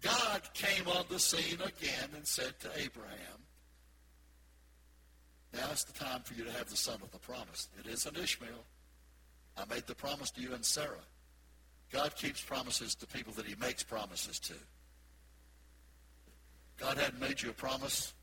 God 0.00 0.42
came 0.54 0.88
on 0.88 1.04
the 1.10 1.18
scene 1.18 1.60
again 1.60 2.08
and 2.14 2.26
said 2.26 2.58
to 2.60 2.70
Abraham, 2.76 3.44
now 5.52 5.66
it's 5.72 5.84
the 5.84 5.92
time 5.92 6.20
for 6.22 6.34
you 6.34 6.44
to 6.44 6.52
have 6.52 6.68
the 6.68 6.76
son 6.76 6.98
of 7.02 7.10
the 7.10 7.18
promise. 7.18 7.68
It 7.78 7.90
isn't 7.90 8.16
Ishmael. 8.16 8.64
I 9.56 9.64
made 9.72 9.86
the 9.86 9.94
promise 9.94 10.30
to 10.32 10.40
you 10.40 10.54
and 10.54 10.64
Sarah. 10.64 11.04
God 11.92 12.14
keeps 12.14 12.40
promises 12.40 12.94
to 12.96 13.06
people 13.06 13.32
that 13.34 13.46
he 13.46 13.56
makes 13.56 13.82
promises 13.82 14.38
to. 14.40 14.54
God 16.78 16.96
hadn't 16.96 17.20
made 17.20 17.42
you 17.42 17.50
a 17.50 17.52
promise. 17.52 18.14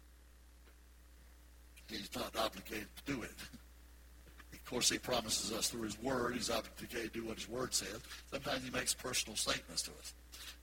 He's 1.90 2.10
not 2.16 2.36
obligated 2.38 2.88
to 2.98 3.14
do 3.14 3.22
it. 3.22 3.32
of 4.54 4.66
course, 4.66 4.90
he 4.90 4.98
promises 4.98 5.52
us 5.54 5.70
through 5.70 5.84
his 5.84 6.02
word. 6.02 6.34
He's 6.34 6.50
obligated 6.50 7.14
to 7.14 7.22
do 7.22 7.28
what 7.28 7.38
his 7.38 7.48
word 7.48 7.74
says. 7.74 8.00
Sometimes 8.32 8.64
he 8.64 8.72
makes 8.72 8.94
personal 8.94 9.36
statements 9.36 9.84
to 9.84 9.92
us. 9.92 10.14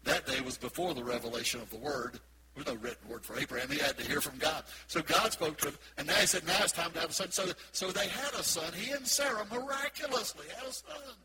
That 0.04 0.26
day 0.26 0.40
was 0.40 0.58
before 0.58 0.94
the 0.94 1.04
revelation 1.04 1.60
of 1.60 1.70
the 1.70 1.78
word. 1.78 2.20
There's 2.54 2.66
no 2.66 2.74
written 2.74 3.08
word 3.08 3.24
for 3.24 3.36
Abraham. 3.38 3.68
He 3.68 3.78
had 3.78 3.98
to 3.98 4.04
hear 4.04 4.20
from 4.20 4.38
God. 4.38 4.64
So 4.86 5.02
God 5.02 5.32
spoke 5.32 5.58
to 5.58 5.68
him, 5.68 5.78
and 5.98 6.06
now 6.06 6.14
he 6.14 6.26
said, 6.26 6.46
now 6.46 6.56
it's 6.60 6.72
time 6.72 6.92
to 6.92 7.00
have 7.00 7.10
a 7.10 7.12
son. 7.12 7.30
So, 7.32 7.46
so 7.72 7.90
they 7.90 8.06
had 8.06 8.32
a 8.34 8.44
son. 8.44 8.72
He 8.72 8.92
and 8.92 9.06
Sarah 9.06 9.44
miraculously 9.50 10.46
had 10.56 10.68
a 10.68 10.72
son. 10.72 11.16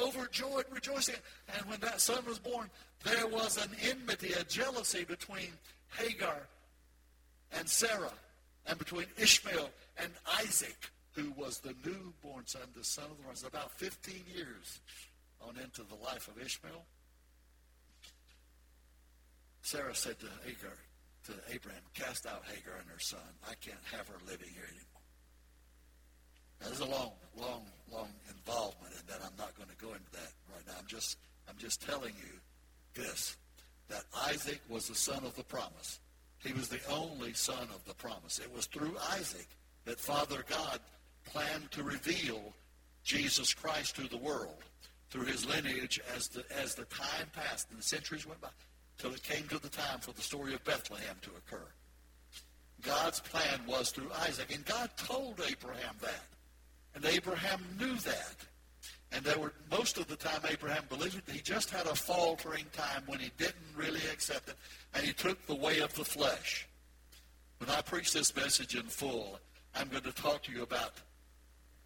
Overjoyed, 0.00 0.64
rejoicing. 0.72 1.14
And 1.56 1.66
when 1.66 1.78
that 1.80 2.00
son 2.00 2.24
was 2.26 2.40
born, 2.40 2.68
there 3.04 3.28
was 3.28 3.56
an 3.56 3.70
enmity, 3.88 4.32
a 4.32 4.42
jealousy 4.44 5.04
between 5.04 5.52
Hagar 5.96 6.48
and 7.52 7.68
Sarah, 7.68 8.12
and 8.66 8.76
between 8.78 9.06
Ishmael 9.16 9.70
and 9.98 10.10
Isaac, 10.40 10.90
who 11.12 11.30
was 11.36 11.60
the 11.60 11.74
newborn 11.84 12.46
son, 12.46 12.62
the 12.76 12.82
son 12.82 13.04
of 13.04 13.18
the 13.18 13.24
Lord. 13.24 13.36
About 13.46 13.70
15 13.72 14.24
years 14.34 14.80
on 15.40 15.54
into 15.62 15.82
the 15.82 15.94
life 16.02 16.26
of 16.26 16.42
Ishmael. 16.42 16.84
Sarah 19.64 19.94
said 19.94 20.20
to 20.20 20.26
Hagar, 20.44 20.76
to 21.24 21.32
Abraham, 21.50 21.80
cast 21.94 22.26
out 22.26 22.42
Hagar 22.44 22.74
and 22.78 22.88
her 22.90 22.98
son. 22.98 23.18
I 23.48 23.54
can't 23.62 23.80
have 23.92 24.06
her 24.08 24.18
living 24.26 24.50
here 24.52 24.68
anymore. 24.68 25.00
Now, 26.60 26.66
there's 26.66 26.80
a 26.80 26.84
long, 26.84 27.12
long, 27.34 27.64
long 27.90 28.10
involvement 28.28 28.92
in 28.92 29.06
that. 29.06 29.24
I'm 29.24 29.36
not 29.38 29.56
going 29.56 29.70
to 29.70 29.76
go 29.76 29.94
into 29.94 30.10
that 30.12 30.32
right 30.52 30.66
now. 30.66 30.74
I'm 30.78 30.86
just, 30.86 31.16
I'm 31.48 31.56
just 31.56 31.80
telling 31.80 32.12
you 32.18 33.02
this, 33.02 33.38
that 33.88 34.04
Isaac 34.28 34.60
was 34.68 34.86
the 34.86 34.94
son 34.94 35.24
of 35.24 35.34
the 35.34 35.44
promise. 35.44 35.98
He 36.40 36.52
was 36.52 36.68
the 36.68 36.80
only 36.90 37.32
son 37.32 37.68
of 37.74 37.82
the 37.86 37.94
promise. 37.94 38.38
It 38.38 38.54
was 38.54 38.66
through 38.66 38.94
Isaac 39.12 39.48
that 39.86 39.98
Father 39.98 40.44
God 40.46 40.78
planned 41.24 41.70
to 41.70 41.82
reveal 41.82 42.52
Jesus 43.02 43.54
Christ 43.54 43.96
to 43.96 44.10
the 44.10 44.18
world 44.18 44.62
through 45.08 45.24
his 45.24 45.46
lineage 45.46 46.02
as 46.14 46.28
the, 46.28 46.44
as 46.54 46.74
the 46.74 46.84
time 46.84 47.30
passed 47.32 47.70
and 47.70 47.78
the 47.78 47.82
centuries 47.82 48.26
went 48.26 48.42
by 48.42 48.48
till 48.98 49.12
it 49.12 49.22
came 49.22 49.46
to 49.48 49.58
the 49.58 49.68
time 49.68 50.00
for 50.00 50.12
the 50.12 50.22
story 50.22 50.54
of 50.54 50.64
Bethlehem 50.64 51.16
to 51.22 51.30
occur. 51.30 51.66
God's 52.82 53.20
plan 53.20 53.60
was 53.66 53.90
through 53.90 54.10
Isaac, 54.20 54.54
and 54.54 54.64
God 54.64 54.90
told 54.96 55.40
Abraham 55.48 55.96
that. 56.02 56.26
And 56.94 57.04
Abraham 57.04 57.60
knew 57.78 57.94
that. 57.96 58.36
And 59.12 59.24
there 59.24 59.38
were 59.38 59.52
most 59.70 59.96
of 59.96 60.06
the 60.06 60.16
time 60.16 60.40
Abraham 60.48 60.84
believed 60.88 61.28
it. 61.28 61.32
He 61.32 61.40
just 61.40 61.70
had 61.70 61.86
a 61.86 61.94
faltering 61.94 62.66
time 62.72 63.04
when 63.06 63.20
he 63.20 63.30
didn't 63.38 63.54
really 63.76 64.02
accept 64.12 64.48
it, 64.48 64.56
and 64.94 65.04
he 65.04 65.12
took 65.12 65.44
the 65.46 65.54
way 65.54 65.80
of 65.80 65.94
the 65.94 66.04
flesh. 66.04 66.68
When 67.58 67.70
I 67.70 67.80
preach 67.80 68.12
this 68.12 68.34
message 68.34 68.74
in 68.74 68.84
full, 68.84 69.38
I'm 69.74 69.88
going 69.88 70.02
to 70.02 70.12
talk 70.12 70.42
to 70.44 70.52
you 70.52 70.62
about 70.62 70.94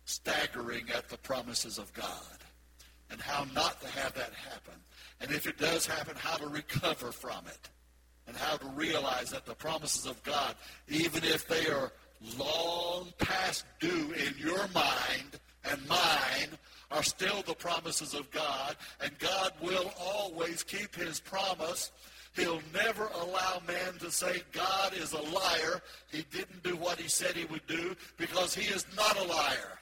staggering 0.04 0.86
at 0.94 1.08
the 1.08 1.18
promises 1.18 1.78
of 1.78 1.92
God 1.92 2.38
and 3.10 3.20
how 3.20 3.44
not 3.54 3.80
to 3.80 3.88
have 3.88 4.14
that 4.14 4.32
happen 4.32 4.74
and 5.20 5.30
if 5.30 5.46
it 5.46 5.58
does 5.58 5.86
happen, 5.86 6.14
how 6.16 6.36
to 6.36 6.46
recover 6.46 7.12
from 7.12 7.46
it. 7.46 7.68
And 8.26 8.36
how 8.36 8.56
to 8.58 8.66
realize 8.68 9.30
that 9.30 9.46
the 9.46 9.54
promises 9.54 10.04
of 10.04 10.22
God, 10.22 10.54
even 10.86 11.24
if 11.24 11.48
they 11.48 11.66
are 11.68 11.92
long 12.38 13.12
past 13.18 13.64
due 13.80 14.12
in 14.12 14.34
your 14.36 14.68
mind 14.74 15.40
and 15.64 15.88
mine, 15.88 16.58
are 16.90 17.02
still 17.02 17.42
the 17.42 17.54
promises 17.54 18.12
of 18.12 18.30
God. 18.30 18.76
And 19.00 19.18
God 19.18 19.52
will 19.62 19.90
always 19.98 20.62
keep 20.62 20.94
his 20.94 21.20
promise. 21.20 21.90
He'll 22.36 22.60
never 22.74 23.08
allow 23.14 23.62
man 23.66 23.98
to 24.00 24.10
say 24.10 24.42
God 24.52 24.92
is 24.92 25.14
a 25.14 25.22
liar. 25.22 25.82
He 26.12 26.24
didn't 26.30 26.62
do 26.62 26.76
what 26.76 27.00
he 27.00 27.08
said 27.08 27.34
he 27.34 27.46
would 27.46 27.66
do 27.66 27.96
because 28.18 28.54
he 28.54 28.72
is 28.72 28.84
not 28.94 29.18
a 29.18 29.24
liar. 29.24 29.77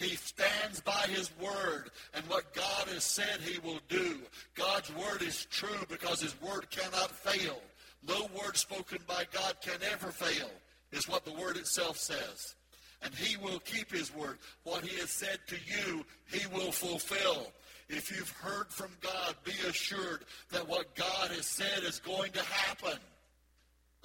He 0.00 0.16
stands 0.16 0.80
by 0.80 1.04
his 1.10 1.30
word 1.38 1.90
and 2.14 2.24
what 2.24 2.54
God 2.54 2.88
has 2.88 3.04
said 3.04 3.38
he 3.42 3.58
will 3.58 3.80
do. 3.90 4.16
God's 4.54 4.90
word 4.94 5.20
is 5.20 5.44
true 5.50 5.84
because 5.90 6.22
his 6.22 6.40
word 6.40 6.70
cannot 6.70 7.10
fail. 7.10 7.60
No 8.08 8.26
word 8.42 8.56
spoken 8.56 9.00
by 9.06 9.24
God 9.30 9.56
can 9.60 9.78
ever 9.92 10.10
fail, 10.10 10.48
is 10.90 11.06
what 11.06 11.26
the 11.26 11.34
word 11.34 11.58
itself 11.58 11.98
says. 11.98 12.54
And 13.02 13.14
he 13.14 13.36
will 13.36 13.58
keep 13.58 13.92
his 13.92 14.14
word. 14.14 14.38
What 14.62 14.84
he 14.84 14.98
has 15.00 15.10
said 15.10 15.38
to 15.48 15.56
you, 15.66 16.02
he 16.32 16.46
will 16.46 16.72
fulfill. 16.72 17.52
If 17.90 18.10
you've 18.10 18.30
heard 18.30 18.68
from 18.68 18.92
God, 19.02 19.34
be 19.44 19.52
assured 19.68 20.24
that 20.50 20.66
what 20.66 20.94
God 20.94 21.28
has 21.28 21.44
said 21.44 21.82
is 21.82 21.98
going 21.98 22.32
to 22.32 22.42
happen. 22.42 22.98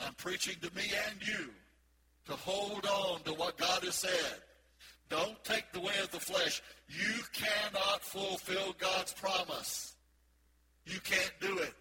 I'm 0.06 0.14
preaching 0.16 0.56
to 0.62 0.75
me 0.75 0.92
and 1.10 1.25
you 1.25 1.52
to 2.25 2.34
hold 2.34 2.86
on 2.86 3.22
to 3.22 3.34
what 3.34 3.58
God 3.58 3.86
has 3.86 3.96
said. 3.96 4.42
Don't 5.10 5.44
take 5.44 5.72
the 5.72 5.80
way 5.80 5.94
of 6.02 6.12
the 6.12 6.20
flesh. 6.20 6.62
You 6.90 7.24
cannot 7.34 8.02
fulfill 8.02 8.76
God's 8.78 9.14
promise. 9.14 9.96
You 10.86 11.00
can't 11.00 11.34
do 11.40 11.60
it. 11.60 11.74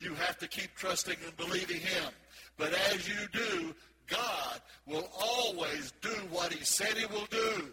You 0.00 0.14
have 0.14 0.38
to 0.38 0.48
keep 0.48 0.74
trusting 0.74 1.16
and 1.24 1.36
believing 1.36 1.80
Him. 1.80 2.12
But 2.56 2.72
as 2.92 3.08
you 3.08 3.28
do, 3.32 3.74
God 4.08 4.60
will 4.86 5.08
always 5.18 5.92
do 6.02 6.14
what 6.30 6.52
He 6.52 6.64
said 6.64 6.94
He 6.96 7.06
will 7.06 7.26
do. 7.30 7.68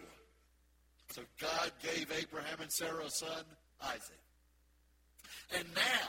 So 1.10 1.22
God 1.40 1.72
gave 1.82 2.10
Abraham 2.16 2.60
and 2.60 2.70
Sarah 2.70 3.04
a 3.04 3.10
son, 3.10 3.44
Isaac. 3.82 4.20
And 5.56 5.64
now, 5.74 6.08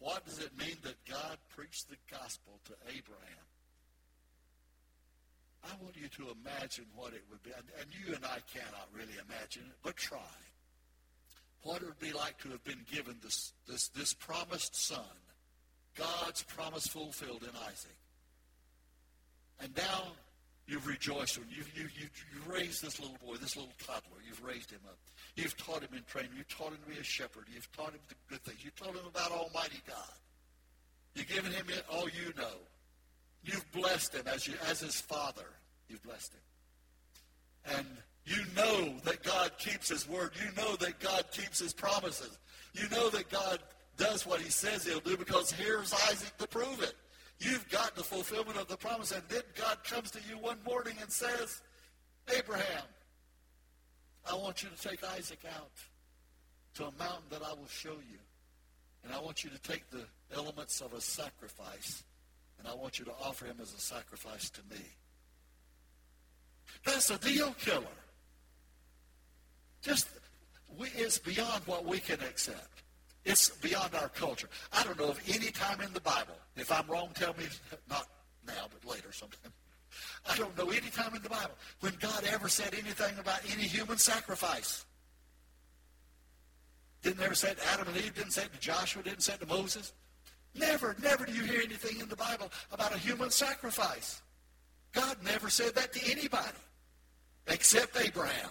what 0.00 0.24
does 0.24 0.40
it 0.40 0.56
mean 0.58 0.76
that 0.82 0.96
God 1.08 1.38
preached 1.54 1.88
the 1.88 1.96
gospel 2.10 2.58
to 2.64 2.72
Abraham? 2.88 3.49
I 5.64 5.82
want 5.82 5.94
you 5.96 6.08
to 6.08 6.32
imagine 6.40 6.86
what 6.94 7.12
it 7.12 7.22
would 7.30 7.42
be. 7.42 7.50
And, 7.50 7.64
and 7.80 7.88
you 7.92 8.14
and 8.14 8.24
I 8.24 8.38
cannot 8.52 8.88
really 8.94 9.18
imagine 9.28 9.62
it, 9.68 9.76
but 9.82 9.96
try. 9.96 10.18
What 11.62 11.82
it 11.82 11.86
would 11.86 11.98
be 11.98 12.12
like 12.12 12.38
to 12.38 12.48
have 12.50 12.64
been 12.64 12.84
given 12.90 13.16
this, 13.22 13.52
this, 13.68 13.88
this 13.88 14.14
promised 14.14 14.74
son, 14.74 15.04
God's 15.96 16.42
promise 16.42 16.86
fulfilled 16.86 17.42
in 17.42 17.50
Isaac. 17.68 17.98
And 19.60 19.76
now 19.76 20.12
you've 20.66 20.86
rejoiced 20.86 21.38
when 21.38 21.48
you've, 21.50 21.68
you, 21.76 21.84
you, 21.94 22.08
you've 22.32 22.48
raised 22.48 22.82
this 22.82 22.98
little 22.98 23.18
boy, 23.22 23.36
this 23.36 23.56
little 23.56 23.72
toddler. 23.84 24.22
You've 24.26 24.42
raised 24.42 24.70
him 24.70 24.80
up. 24.88 24.96
You've 25.36 25.56
taught 25.58 25.82
him 25.82 25.90
in 25.94 26.02
training. 26.04 26.30
You've 26.34 26.48
taught 26.48 26.70
him 26.70 26.78
to 26.82 26.90
be 26.90 26.98
a 26.98 27.04
shepherd. 27.04 27.44
You've 27.52 27.70
taught 27.72 27.90
him 27.90 28.00
the 28.08 28.14
good 28.30 28.42
things. 28.42 28.64
You've 28.64 28.76
told 28.76 28.94
him 28.96 29.04
about 29.06 29.30
Almighty 29.30 29.82
God. 29.86 30.16
You've 31.14 31.28
given 31.28 31.52
him 31.52 31.66
all 31.92 32.08
you 32.08 32.32
know. 32.38 32.56
You've 33.42 33.70
blessed 33.72 34.14
him 34.14 34.26
as, 34.26 34.46
you, 34.46 34.54
as 34.68 34.80
his 34.80 35.00
father. 35.00 35.46
You've 35.88 36.02
blessed 36.02 36.32
him. 36.32 37.76
And 37.76 37.86
you 38.24 38.42
know 38.54 38.94
that 39.04 39.22
God 39.22 39.52
keeps 39.58 39.88
his 39.88 40.08
word. 40.08 40.32
You 40.36 40.50
know 40.62 40.76
that 40.76 41.00
God 41.00 41.24
keeps 41.32 41.58
his 41.58 41.72
promises. 41.72 42.38
You 42.74 42.88
know 42.90 43.10
that 43.10 43.30
God 43.30 43.58
does 43.96 44.26
what 44.26 44.40
he 44.40 44.50
says 44.50 44.84
he'll 44.84 45.00
do 45.00 45.16
because 45.16 45.50
here's 45.50 45.92
Isaac 45.92 46.36
to 46.38 46.46
prove 46.46 46.82
it. 46.82 46.94
You've 47.38 47.68
got 47.70 47.96
the 47.96 48.02
fulfillment 48.02 48.58
of 48.58 48.68
the 48.68 48.76
promise. 48.76 49.12
And 49.12 49.22
then 49.28 49.42
God 49.56 49.82
comes 49.84 50.10
to 50.12 50.18
you 50.28 50.36
one 50.36 50.58
morning 50.64 50.94
and 51.00 51.10
says, 51.10 51.62
Abraham, 52.36 52.84
I 54.30 54.34
want 54.34 54.62
you 54.62 54.68
to 54.68 54.88
take 54.88 55.02
Isaac 55.02 55.40
out 55.56 55.72
to 56.74 56.84
a 56.84 56.92
mountain 56.98 57.24
that 57.30 57.42
I 57.42 57.52
will 57.54 57.68
show 57.68 57.94
you. 57.94 58.18
And 59.02 59.14
I 59.14 59.20
want 59.20 59.42
you 59.42 59.50
to 59.50 59.58
take 59.62 59.88
the 59.90 60.04
elements 60.36 60.82
of 60.82 60.92
a 60.92 61.00
sacrifice 61.00 62.04
and 62.60 62.68
I 62.68 62.74
want 62.74 62.98
you 62.98 63.04
to 63.06 63.12
offer 63.24 63.46
him 63.46 63.56
as 63.60 63.74
a 63.74 63.80
sacrifice 63.80 64.50
to 64.50 64.60
me. 64.70 64.82
That's 66.84 67.10
a 67.10 67.18
deal 67.18 67.54
killer. 67.54 67.84
Just, 69.82 70.08
we, 70.78 70.88
it's 70.94 71.18
beyond 71.18 71.62
what 71.66 71.84
we 71.86 71.98
can 71.98 72.20
accept. 72.20 72.82
It's 73.24 73.48
beyond 73.48 73.94
our 73.94 74.08
culture. 74.08 74.48
I 74.72 74.84
don't 74.84 74.98
know 74.98 75.08
of 75.08 75.20
any 75.28 75.50
time 75.50 75.80
in 75.80 75.92
the 75.92 76.00
Bible, 76.00 76.34
if 76.56 76.70
I'm 76.70 76.86
wrong, 76.86 77.10
tell 77.14 77.34
me, 77.34 77.44
not 77.88 78.06
now, 78.46 78.66
but 78.70 78.90
later 78.90 79.12
sometime. 79.12 79.52
I 80.28 80.36
don't 80.36 80.56
know 80.56 80.70
any 80.70 80.90
time 80.90 81.14
in 81.14 81.22
the 81.22 81.28
Bible 81.28 81.54
when 81.80 81.94
God 81.98 82.24
ever 82.30 82.48
said 82.48 82.74
anything 82.74 83.18
about 83.18 83.40
any 83.52 83.64
human 83.64 83.98
sacrifice. 83.98 84.84
Didn't 87.02 87.22
ever 87.22 87.34
say 87.34 87.50
it 87.50 87.58
to 87.58 87.66
Adam 87.68 87.88
and 87.88 87.96
Eve, 87.96 88.14
didn't 88.14 88.32
say 88.32 88.44
it 88.44 88.52
to 88.52 88.60
Joshua, 88.60 89.02
didn't 89.02 89.22
say 89.22 89.34
it 89.34 89.40
to 89.40 89.46
Moses. 89.46 89.92
Never, 90.54 90.96
never 91.02 91.24
do 91.24 91.32
you 91.32 91.42
hear 91.42 91.60
anything 91.60 92.00
in 92.00 92.08
the 92.08 92.16
Bible 92.16 92.50
about 92.72 92.94
a 92.94 92.98
human 92.98 93.30
sacrifice. 93.30 94.20
God 94.92 95.16
never 95.24 95.48
said 95.48 95.74
that 95.76 95.92
to 95.92 96.10
anybody 96.10 96.58
except 97.46 97.96
Abraham. 98.00 98.50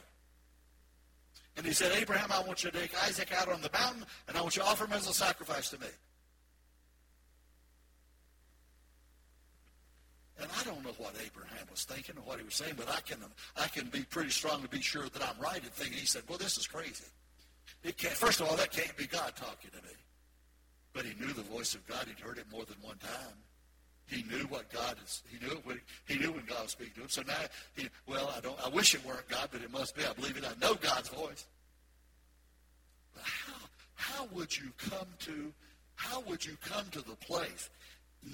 And 1.58 1.66
he 1.66 1.74
said, 1.74 1.92
Abraham, 1.92 2.32
I 2.32 2.42
want 2.48 2.64
you 2.64 2.72
to 2.72 2.78
take 2.80 2.92
Isaac 3.04 3.34
out 3.34 3.52
on 3.52 3.62
the 3.62 3.70
mountain, 3.74 4.06
and 4.28 4.38
I 4.38 4.42
want 4.42 4.56
you 4.56 4.62
to 4.62 4.68
offer 4.68 4.86
him 4.86 4.94
as 4.94 5.10
a 5.10 5.14
sacrifice 5.14 5.70
to 5.72 5.80
me. 5.80 5.88
And 10.42 10.50
I 10.58 10.64
don't 10.64 10.82
know 10.86 10.94
what 10.98 11.16
Abraham 11.26 11.68
was 11.70 11.84
thinking 11.84 12.16
or 12.18 12.22
what 12.22 12.40
he 12.40 12.46
was 12.46 12.56
saying, 12.56 12.76
but 12.78 12.88
I 12.88 13.02
can, 13.02 13.18
I 13.58 13.68
can 13.68 13.88
be 13.88 14.04
pretty 14.04 14.30
strong 14.30 14.62
to 14.62 14.70
be 14.70 14.82
sure 14.82 15.04
that 15.10 15.22
I'm 15.22 15.42
right 15.44 15.62
in 15.62 15.70
thinking 15.70 15.98
he 15.98 16.06
said, 16.06 16.24
well, 16.30 16.38
this 16.38 16.58
is 16.58 16.66
crazy. 16.66 17.04
It 17.84 17.98
can't, 17.98 18.14
first 18.14 18.40
of 18.40 18.48
all, 18.48 18.56
that 18.56 18.72
can't 18.72 18.96
be 18.96 19.06
God 19.06 19.34
talking 19.36 19.72
to 19.72 19.86
me. 19.86 19.94
But 20.94 21.06
he 21.06 21.14
knew 21.24 21.32
the 21.34 21.44
voice 21.44 21.76
of 21.76 21.86
God. 21.88 22.06
He'd 22.08 22.20
heard 22.20 22.38
it 22.38 22.46
more 22.52 22.66
than 22.66 22.78
one 22.82 22.98
time. 22.98 23.38
He 24.08 24.24
knew 24.24 24.46
what 24.46 24.72
God 24.72 24.98
is. 25.06 25.22
He 25.30 25.46
knew 25.46 25.54
it 25.54 25.66
when 25.66 25.80
he 26.08 26.18
knew 26.18 26.32
when 26.32 26.46
God 26.46 26.64
was 26.64 26.72
speaking 26.72 26.94
to 26.96 27.02
him. 27.02 27.10
So 27.10 27.22
now, 27.22 27.36
he, 27.76 27.88
well, 28.08 28.34
I 28.36 28.40
don't. 28.40 28.58
I 28.66 28.70
wish 28.70 28.96
it 28.96 29.06
weren't 29.06 29.28
God, 29.28 29.50
but 29.52 29.62
it 29.62 29.72
must 29.72 29.96
be. 29.96 30.04
I 30.04 30.14
believe 30.14 30.36
it. 30.36 30.44
I 30.44 30.66
know 30.66 30.74
God's 30.74 31.10
voice. 31.10 31.46
But 33.14 33.24
how 33.24 33.54
how 33.94 34.28
would 34.34 34.58
you 34.58 34.72
come 34.78 35.08
to 35.20 35.54
how 35.96 36.22
would 36.22 36.44
you 36.44 36.58
come 36.64 36.86
to 36.92 37.02
the 37.02 37.16
place 37.18 37.70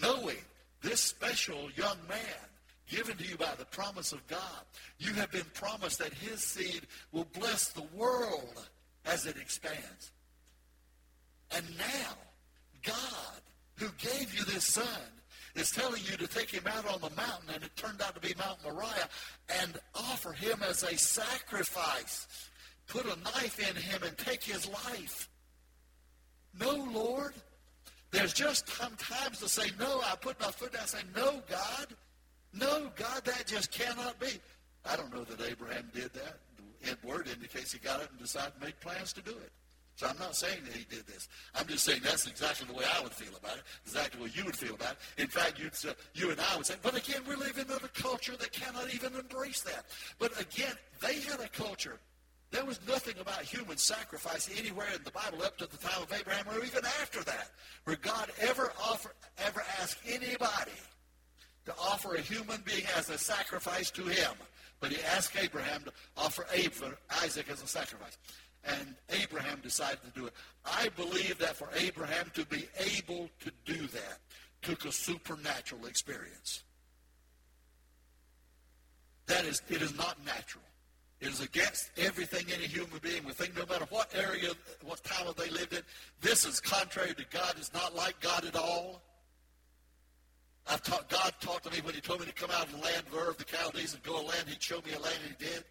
knowing 0.02 0.38
this 0.82 1.02
special 1.02 1.70
young 1.76 1.98
man 2.08 2.20
given 2.88 3.18
to 3.18 3.26
you 3.26 3.36
by 3.36 3.54
the 3.58 3.66
promise 3.66 4.14
of 4.14 4.26
God? 4.28 4.40
You 4.98 5.12
have 5.14 5.32
been 5.32 5.46
promised 5.54 6.00
that 6.00 6.14
his 6.14 6.40
seed 6.42 6.84
will 7.12 7.28
bless 7.34 7.70
the 7.70 7.86
world 7.94 8.70
as 9.06 9.26
it 9.26 9.36
expands. 9.36 10.12
And 11.52 11.66
now 11.78 12.16
God 12.86 13.42
who 13.78 13.90
gave 13.98 14.34
you 14.34 14.46
this 14.46 14.66
son 14.66 14.86
is 15.56 15.72
telling 15.72 16.02
you 16.04 16.18
to 16.18 16.28
take 16.28 16.50
him 16.50 16.64
out 16.68 16.86
on 16.86 17.02
the 17.02 17.16
mountain, 17.16 17.50
and 17.54 17.64
it 17.64 17.76
turned 17.76 18.02
out 18.02 18.14
to 18.16 18.22
be 18.22 18.34
Mount 18.38 18.64
Moriah, 18.64 19.10
and 19.62 19.80
offer 19.94 20.34
him 20.34 20.62
as 20.68 20.84
a 20.84 20.98
sacrifice. 20.98 22.28
Put 22.88 23.06
a 23.06 23.20
knife 23.24 23.60
in 23.60 23.76
him 23.76 24.04
and 24.04 24.18
take 24.18 24.44
his 24.44 24.68
life. 24.68 25.30
No, 26.60 26.72
Lord. 26.72 27.34
There's 28.12 28.34
just 28.34 28.70
sometimes 28.70 29.40
to 29.40 29.50
say 29.50 29.72
no. 29.80 30.02
I 30.06 30.16
put 30.16 30.40
my 30.40 30.52
foot 30.52 30.74
down 30.74 30.84
and 30.84 30.90
say, 30.90 31.02
no, 31.16 31.42
God. 31.50 31.88
No, 32.54 32.90
God, 32.96 33.26
that 33.26 33.46
just 33.48 33.72
cannot 33.72 34.20
be. 34.20 34.40
I 34.86 34.96
don't 34.96 35.14
know 35.14 35.24
that 35.24 35.42
Abraham 35.42 35.90
did 35.94 36.14
that. 36.14 36.38
The 36.82 37.08
word 37.08 37.28
indicates 37.28 37.74
he 37.74 37.80
got 37.80 38.02
up 38.02 38.12
and 38.12 38.20
decided 38.20 38.54
to 38.60 38.66
make 38.66 38.80
plans 38.80 39.12
to 39.14 39.22
do 39.22 39.32
it. 39.32 39.52
So 39.96 40.08
I'm 40.08 40.18
not 40.20 40.36
saying 40.36 40.60
that 40.66 40.74
he 40.74 40.84
did 40.84 41.08
this. 41.08 41.30
I'm 41.56 41.68
just 41.68 41.86
saying 41.86 42.02
that's 42.04 42.28
exactly 42.28 42.68
the 42.68 42.74
way 42.74 42.84
I 42.98 43.02
would 43.02 43.14
feel 43.14 43.36
about 43.36 43.58
it, 43.58 43.64
exactly 43.86 44.20
the 44.20 44.26
way 44.26 44.32
you 44.36 44.46
would 44.46 44.56
feel 44.56 44.76
about 44.76 44.92
it. 44.92 45.22
In 45.22 45.28
fact, 45.28 45.58
you'd, 45.58 45.74
uh, 45.90 45.94
you 46.14 46.32
and 46.32 46.40
I 46.40 46.58
would 46.58 46.66
say, 46.66 46.76
but 46.82 46.98
again, 46.98 47.22
we 47.28 47.36
live 47.36 47.58
in 47.58 47.72
a 47.72 47.80
culture 48.02 48.36
that 48.36 48.52
cannot 48.52 48.94
even 48.94 49.16
embrace 49.16 49.62
that. 49.62 49.86
But 50.20 50.40
again, 50.40 50.74
they 51.02 51.22
had 51.22 51.40
a 51.40 51.48
culture. 51.48 51.98
There 52.52 52.66
was 52.66 52.80
nothing 52.88 53.16
about 53.20 53.42
human 53.42 53.78
sacrifice 53.78 54.50
anywhere 54.58 54.88
in 54.94 55.04
the 55.04 55.12
Bible 55.12 55.44
up 55.44 55.58
to 55.60 55.66
the 55.66 55.78
time 55.78 56.04
of 56.04 56.12
Abraham 56.12 56.46
or 56.50 56.64
even 56.64 56.86
after 57.02 57.24
that 57.24 57.52
where 57.86 57.96
God 57.96 58.32
ever 58.42 58.74
offer, 58.82 59.14
ever 59.38 59.64
asked 59.82 60.00
anybody 60.08 60.72
to 61.66 61.74
offer 61.80 62.16
a 62.16 62.22
human 62.22 62.62
being 62.66 62.84
as 62.98 63.10
a 63.10 63.18
sacrifice 63.18 63.90
to 63.92 64.04
him. 64.04 64.32
But 64.82 64.92
he 64.92 65.02
asked 65.04 65.36
Abraham 65.42 65.84
to 65.84 65.92
offer 66.18 66.46
Isaac 67.24 67.50
as 67.50 67.64
a 67.64 67.68
sacrifice 67.68 68.18
and 68.66 68.96
Abraham 69.22 69.60
decided 69.62 70.00
to 70.04 70.20
do 70.20 70.28
it. 70.28 70.34
I 70.66 70.90
believe 70.96 71.38
that 71.40 71.56
for 71.56 71.70
Abraham 71.76 72.32
to 72.34 72.46
be 72.46 72.68
able 72.98 73.30
to 73.42 73.52
do 73.66 73.88
that 73.88 74.20
took 74.62 74.86
a 74.86 74.92
supernatural 74.92 75.86
experience. 75.86 76.64
That 79.28 79.46
is, 79.46 79.62
it 79.70 79.82
is 79.82 79.96
not 79.98 80.24
natural. 80.26 80.64
It 81.22 81.30
is 81.30 81.42
against 81.42 81.90
everything 81.98 82.46
any 82.54 82.68
human 82.68 83.00
being 83.02 83.24
would 83.26 83.36
think, 83.36 83.56
no 83.56 83.66
matter 83.66 83.86
what 83.90 84.12
area, 84.16 84.52
what 84.84 85.04
town 85.04 85.34
they 85.38 85.50
lived 85.50 85.74
in. 85.74 85.82
This 86.22 86.46
is 86.46 86.60
contrary 86.60 87.14
to 87.16 87.26
God. 87.32 87.54
It's 87.58 87.74
not 87.74 87.96
like 87.96 88.20
God 88.20 88.46
at 88.46 88.56
all. 88.56 89.02
I've 90.68 90.84
taught, 90.84 91.10
God 91.10 91.34
talked 91.40 91.64
to 91.66 91.72
me 91.72 91.80
when 91.84 91.94
he 91.94 92.02
told 92.02 92.20
me 92.22 92.26
to 92.26 92.34
come 92.34 92.50
out 92.52 92.66
of 92.66 92.72
the 92.72 92.80
land 92.80 93.04
of 93.08 93.16
Ur 93.16 93.30
of 93.30 93.38
the 93.38 93.46
Chaldees 93.46 93.94
and 93.94 94.04
go 94.04 94.16
a 94.16 94.26
land. 94.26 94.48
He'd 94.48 94.62
show 94.62 94.78
me 94.78 94.94
a 94.94 95.00
land, 95.00 95.16
and 95.24 95.36
he 95.38 95.46
did. 95.46 95.64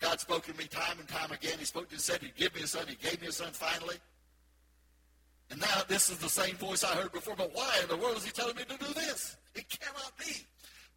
God 0.00 0.20
spoke 0.20 0.44
to 0.46 0.54
me 0.56 0.64
time 0.64 0.98
and 0.98 1.08
time 1.08 1.32
again. 1.32 1.58
He 1.58 1.64
spoke 1.64 1.88
to 1.88 1.94
me, 1.94 1.98
said 2.00 2.20
he'd 2.20 2.36
give 2.36 2.54
me 2.54 2.62
a 2.62 2.66
son. 2.66 2.86
He 2.86 2.96
gave 2.96 3.20
me 3.20 3.28
a 3.28 3.32
son 3.32 3.48
finally. 3.52 3.96
And 5.50 5.60
now 5.60 5.82
this 5.88 6.10
is 6.10 6.18
the 6.18 6.28
same 6.28 6.56
voice 6.56 6.84
I 6.84 6.94
heard 6.94 7.12
before, 7.12 7.36
but 7.36 7.54
why 7.54 7.78
in 7.82 7.88
the 7.88 7.96
world 7.96 8.16
is 8.16 8.24
he 8.24 8.32
telling 8.32 8.56
me 8.56 8.64
to 8.64 8.76
do 8.76 8.92
this? 8.94 9.36
It 9.54 9.68
cannot 9.68 10.12
be. 10.18 10.44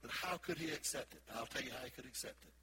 But 0.02 0.12
how 0.12 0.38
could 0.38 0.58
he 0.58 0.72
accept 0.72 1.14
it? 1.14 1.22
I'll 1.36 1.46
tell 1.46 1.62
you 1.62 1.72
how 1.72 1.86
he 1.86 1.92
could 1.92 2.06
accept 2.06 2.44
it. 2.44 2.54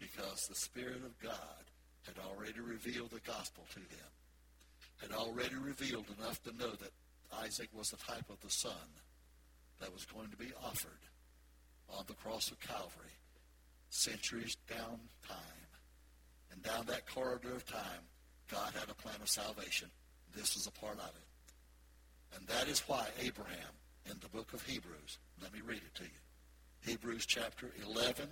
Because 0.00 0.48
the 0.48 0.54
Spirit 0.54 1.02
of 1.04 1.18
God 1.20 1.62
had 2.06 2.16
already 2.26 2.60
revealed 2.60 3.10
the 3.10 3.20
gospel 3.20 3.64
to 3.72 3.78
him, 3.78 4.10
had 5.00 5.12
already 5.12 5.54
revealed 5.54 6.06
enough 6.18 6.42
to 6.42 6.56
know 6.56 6.70
that 6.70 6.90
Isaac 7.44 7.68
was 7.72 7.90
the 7.90 7.96
type 7.96 8.28
of 8.28 8.40
the 8.40 8.50
son 8.50 8.72
that 9.80 9.92
was 9.92 10.04
going 10.04 10.30
to 10.30 10.36
be 10.36 10.52
offered 10.64 10.90
on 11.88 12.04
the 12.08 12.14
cross 12.14 12.50
of 12.50 12.58
Calvary 12.60 13.14
centuries 13.92 14.56
down 14.68 14.98
time. 15.28 15.38
And 16.50 16.62
down 16.62 16.86
that 16.86 17.06
corridor 17.06 17.54
of 17.54 17.66
time, 17.66 18.02
God 18.50 18.72
had 18.74 18.90
a 18.90 18.94
plan 18.94 19.16
of 19.20 19.28
salvation. 19.28 19.88
This 20.34 20.54
was 20.54 20.66
a 20.66 20.70
part 20.70 20.98
of 20.98 21.08
it. 21.08 22.36
And 22.36 22.46
that 22.48 22.68
is 22.68 22.80
why 22.80 23.06
Abraham, 23.20 23.76
in 24.10 24.16
the 24.20 24.28
book 24.28 24.54
of 24.54 24.66
Hebrews, 24.66 25.18
let 25.42 25.52
me 25.52 25.60
read 25.64 25.82
it 25.84 25.94
to 25.96 26.04
you. 26.04 26.10
Hebrews 26.86 27.26
chapter 27.26 27.70
11. 27.86 28.28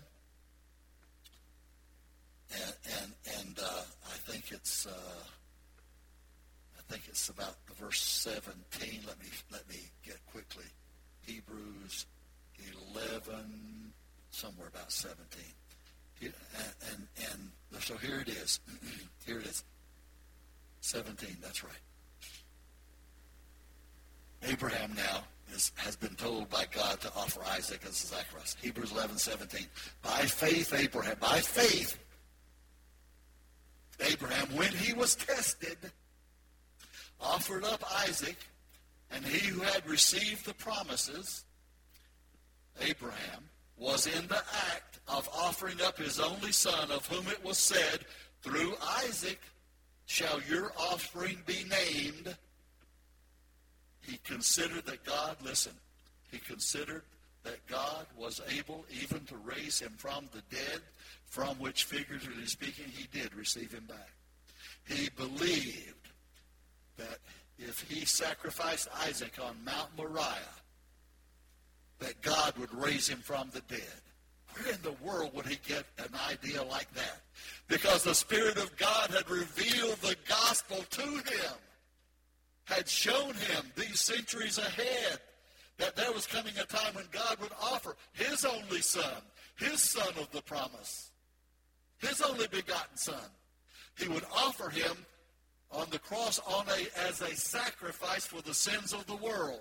And, 2.53 2.75
and, 3.03 3.13
and 3.39 3.59
uh, 3.63 3.83
I 4.07 4.17
think 4.31 4.51
it's, 4.51 4.87
uh, 4.87 4.91
I 4.91 6.93
think 6.93 7.05
it's 7.07 7.29
about 7.29 7.55
the 7.67 7.75
verse 7.75 8.01
17. 8.01 9.01
Let 9.07 9.21
me, 9.21 9.27
let 9.53 9.69
me 9.69 9.77
get 10.05 10.19
quickly. 10.33 10.65
Hebrews 11.27 12.07
11, 12.95 13.93
somewhere 14.31 14.69
about 14.69 14.91
17. 14.93 15.43
And, 16.23 16.33
and, 16.91 17.07
and 17.73 17.83
so 17.83 17.97
here 17.97 18.21
it 18.21 18.29
is. 18.29 18.61
here 19.27 19.39
it 19.39 19.47
is. 19.47 19.65
17, 20.81 21.37
that's 21.43 21.63
right. 21.63 21.73
Abraham 24.43 24.95
now 24.97 25.21
is, 25.55 25.73
has 25.77 25.97
been 25.97 26.15
told 26.15 26.49
by 26.49 26.65
God 26.71 27.01
to 27.03 27.09
offer 27.15 27.41
Isaac 27.51 27.81
as 27.85 27.91
a 27.91 27.95
sacrifice. 27.95 28.57
Hebrews 28.63 28.93
11, 28.93 29.19
17. 29.19 29.67
By 30.03 30.23
faith, 30.23 30.75
Abraham, 30.75 31.17
by 31.21 31.41
faith, 31.41 31.99
Abraham, 34.01 34.57
when 34.57 34.73
he 34.73 34.95
was 34.95 35.15
tested, 35.15 35.77
offered 37.21 37.65
up 37.65 37.85
Isaac, 38.09 38.37
and 39.11 39.25
he 39.25 39.47
who 39.49 39.61
had 39.61 39.87
received 39.87 40.47
the 40.47 40.55
promises, 40.55 41.45
Abraham, 42.81 43.45
was 43.81 44.07
in 44.07 44.29
the 44.29 44.43
act 44.73 45.01
of 45.09 45.29
offering 45.35 45.81
up 45.83 45.99
his 45.99 46.21
only 46.21 46.53
son, 46.53 46.91
of 46.91 47.07
whom 47.09 47.27
it 47.29 47.43
was 47.45 47.59
said, 47.59 48.01
Through 48.43 48.75
Isaac 49.05 49.41
shall 50.07 50.41
your 50.43 50.73
offspring 50.79 51.39
be 51.47 51.65
named. 51.69 52.37
He 54.03 54.19
considered 54.19 54.85
that 54.87 55.05
God, 55.05 55.37
listen, 55.43 55.73
he 56.31 56.39
considered 56.39 57.03
that 57.43 57.67
God 57.67 58.07
was 58.17 58.41
able 58.57 58.85
even 59.03 59.25
to 59.27 59.37
raise 59.37 59.81
him 59.81 59.95
from 59.97 60.29
the 60.33 60.43
dead, 60.55 60.81
from 61.27 61.59
which, 61.59 61.85
figuratively 61.85 62.47
speaking, 62.47 62.87
he 62.87 63.07
did 63.19 63.35
receive 63.35 63.73
him 63.73 63.85
back. 63.89 64.11
He 64.87 65.09
believed 65.11 66.09
that 66.97 67.19
if 67.59 67.81
he 67.89 68.05
sacrificed 68.05 68.89
Isaac 69.07 69.39
on 69.43 69.57
Mount 69.65 69.89
Moriah, 69.97 70.61
that 72.01 72.21
God 72.23 72.57
would 72.59 72.75
raise 72.75 73.09
him 73.09 73.19
from 73.19 73.51
the 73.53 73.61
dead. 73.63 74.01
Where 74.55 74.75
in 74.75 74.83
the 74.83 74.95
world 75.05 75.31
would 75.35 75.47
he 75.47 75.59
get 75.67 75.85
an 75.99 76.13
idea 76.29 76.63
like 76.63 76.93
that? 76.95 77.21
Because 77.69 78.03
the 78.03 78.15
Spirit 78.15 78.57
of 78.57 78.77
God 78.77 79.11
had 79.11 79.31
revealed 79.31 79.99
the 79.99 80.17
gospel 80.29 80.79
to 80.91 81.03
him, 81.03 81.55
had 82.65 82.89
shown 82.89 83.35
him 83.35 83.73
these 83.77 84.01
centuries 84.01 84.59
ahead 84.59 85.21
that 85.79 85.97
there 85.97 86.13
was 86.13 86.27
coming 86.27 86.53
a 86.61 86.65
time 86.65 86.95
when 86.95 87.07
God 87.11 87.39
would 87.41 87.53
offer 87.63 87.97
his 88.13 88.45
only 88.45 88.81
son, 88.81 89.23
his 89.57 89.81
son 89.81 90.13
of 90.19 90.31
the 90.33 90.43
promise, 90.43 91.11
his 91.99 92.21
only 92.21 92.49
begotten 92.49 92.97
son. 92.97 93.15
He 93.97 94.09
would 94.09 94.25
offer 94.35 94.69
him 94.69 94.97
on 95.73 95.87
the 95.91 95.99
cross 95.99 96.39
on 96.41 96.67
a, 96.69 97.09
as 97.09 97.21
a 97.21 97.35
sacrifice 97.37 98.27
for 98.27 98.43
the 98.43 98.55
sins 98.55 98.93
of 98.93 99.07
the 99.07 99.17
world. 99.17 99.61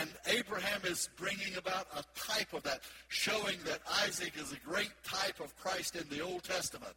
And 0.00 0.10
Abraham 0.26 0.80
is 0.84 1.08
bringing 1.16 1.56
about 1.56 1.86
a 1.96 2.04
type 2.18 2.52
of 2.52 2.62
that, 2.64 2.80
showing 3.08 3.56
that 3.64 3.80
Isaac 4.04 4.32
is 4.36 4.52
a 4.52 4.68
great 4.68 4.92
type 5.04 5.40
of 5.40 5.56
Christ 5.56 5.96
in 5.96 6.08
the 6.08 6.22
Old 6.22 6.42
Testament. 6.42 6.94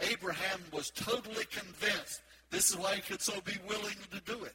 Abraham 0.00 0.60
was 0.72 0.90
totally 0.90 1.44
convinced. 1.44 2.22
This 2.50 2.70
is 2.70 2.76
why 2.76 2.96
he 2.96 3.00
could 3.00 3.20
so 3.20 3.40
be 3.42 3.56
willing 3.68 3.94
to 4.10 4.20
do 4.20 4.44
it. 4.44 4.54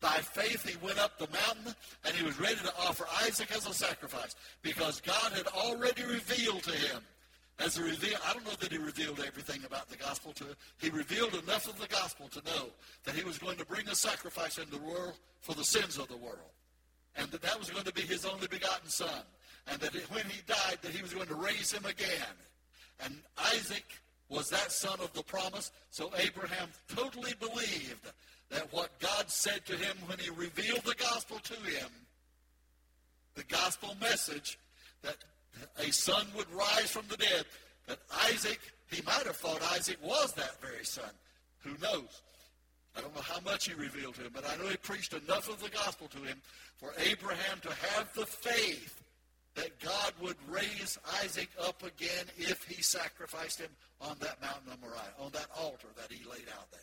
By 0.00 0.18
faith, 0.18 0.68
he 0.68 0.76
went 0.84 0.98
up 0.98 1.18
the 1.18 1.28
mountain 1.28 1.74
and 2.04 2.14
he 2.14 2.24
was 2.24 2.38
ready 2.38 2.56
to 2.56 2.72
offer 2.80 3.06
Isaac 3.22 3.50
as 3.54 3.66
a 3.66 3.74
sacrifice 3.74 4.36
because 4.62 5.00
God 5.00 5.32
had 5.32 5.46
already 5.48 6.04
revealed 6.04 6.62
to 6.64 6.72
him 6.72 7.02
as 7.58 7.76
a 7.76 7.82
reveal, 7.82 8.16
I 8.26 8.32
don't 8.32 8.44
know 8.44 8.52
that 8.60 8.70
he 8.70 8.78
revealed 8.78 9.20
everything 9.26 9.64
about 9.64 9.88
the 9.88 9.96
gospel 9.96 10.32
to 10.34 10.44
him. 10.44 10.54
He 10.80 10.90
revealed 10.90 11.34
enough 11.34 11.68
of 11.68 11.78
the 11.80 11.88
gospel 11.88 12.28
to 12.28 12.42
know 12.44 12.66
that 13.04 13.14
he 13.14 13.24
was 13.24 13.38
going 13.38 13.56
to 13.56 13.64
bring 13.64 13.88
a 13.88 13.94
sacrifice 13.94 14.58
into 14.58 14.70
the 14.70 14.82
world 14.82 15.14
for 15.40 15.54
the 15.54 15.64
sins 15.64 15.98
of 15.98 16.08
the 16.08 16.16
world. 16.16 16.52
And 17.16 17.30
that 17.32 17.42
that 17.42 17.58
was 17.58 17.68
going 17.70 17.84
to 17.84 17.92
be 17.92 18.02
his 18.02 18.24
only 18.24 18.46
begotten 18.46 18.88
son. 18.88 19.22
And 19.66 19.80
that 19.80 19.92
when 20.10 20.24
he 20.26 20.40
died, 20.46 20.78
that 20.82 20.92
he 20.92 21.02
was 21.02 21.12
going 21.12 21.26
to 21.26 21.34
raise 21.34 21.72
him 21.72 21.84
again. 21.84 22.36
And 23.04 23.16
Isaac 23.52 23.84
was 24.28 24.48
that 24.50 24.70
son 24.70 24.98
of 25.00 25.12
the 25.14 25.22
promise. 25.22 25.72
So 25.90 26.12
Abraham 26.16 26.68
totally 26.94 27.32
believed 27.40 28.12
that 28.50 28.72
what 28.72 28.98
God 29.00 29.28
said 29.30 29.66
to 29.66 29.72
him 29.74 29.96
when 30.06 30.18
he 30.18 30.30
revealed 30.30 30.84
the 30.84 30.94
gospel 30.94 31.38
to 31.38 31.54
him, 31.54 31.90
the 33.34 33.44
gospel 33.44 33.96
message, 34.00 34.58
that 35.02 35.16
a 35.78 35.92
son 35.92 36.26
would 36.36 36.50
rise 36.52 36.90
from 36.90 37.06
the 37.08 37.16
dead. 37.16 37.44
That 37.86 37.98
Isaac, 38.26 38.60
he 38.90 39.02
might 39.02 39.26
have 39.26 39.36
thought 39.36 39.62
Isaac 39.72 39.98
was 40.02 40.32
that 40.34 40.60
very 40.60 40.84
son. 40.84 41.10
Who 41.60 41.70
knows? 41.82 42.22
I 42.96 43.00
don't 43.00 43.14
know 43.14 43.22
how 43.22 43.40
much 43.40 43.68
he 43.68 43.74
revealed 43.74 44.16
to 44.16 44.22
him, 44.22 44.32
but 44.34 44.44
I 44.48 44.56
know 44.56 44.68
he 44.68 44.76
preached 44.76 45.12
enough 45.12 45.48
of 45.48 45.62
the 45.62 45.70
gospel 45.70 46.08
to 46.08 46.18
him 46.18 46.40
for 46.78 46.92
Abraham 46.98 47.60
to 47.62 47.68
have 47.68 48.12
the 48.14 48.26
faith 48.26 49.02
that 49.54 49.78
God 49.80 50.12
would 50.20 50.36
raise 50.48 50.98
Isaac 51.22 51.48
up 51.60 51.82
again 51.82 52.26
if 52.36 52.64
he 52.64 52.82
sacrificed 52.82 53.60
him 53.60 53.70
on 54.00 54.16
that 54.20 54.40
mountain 54.40 54.72
of 54.72 54.80
Moriah, 54.80 55.14
on 55.18 55.32
that 55.32 55.46
altar 55.58 55.88
that 55.96 56.12
he 56.12 56.24
laid 56.28 56.46
out 56.56 56.70
there. 56.70 56.80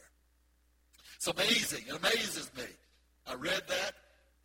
It's 1.16 1.28
amazing. 1.28 1.86
It 1.88 1.96
amazes 1.96 2.52
me. 2.58 2.66
I 3.28 3.36
read 3.36 3.64
that 3.68 3.94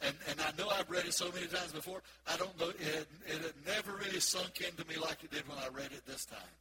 and, 0.02 0.14
and 0.28 0.40
I 0.40 0.50
know 0.56 0.68
I've 0.70 0.88
read 0.90 1.04
it 1.04 1.14
so 1.14 1.30
many 1.32 1.46
times 1.46 1.72
before. 1.72 2.02
I 2.26 2.36
don't 2.36 2.58
know. 2.58 2.70
It, 2.70 3.08
it 3.26 3.40
had 3.42 3.58
never 3.66 3.96
really 3.98 4.20
sunk 4.20 4.60
into 4.60 4.86
me 4.88 4.96
like 4.96 5.22
it 5.24 5.30
did 5.30 5.46
when 5.48 5.58
I 5.58 5.68
read 5.68 5.92
it 5.92 6.06
this 6.06 6.24
time. 6.24 6.54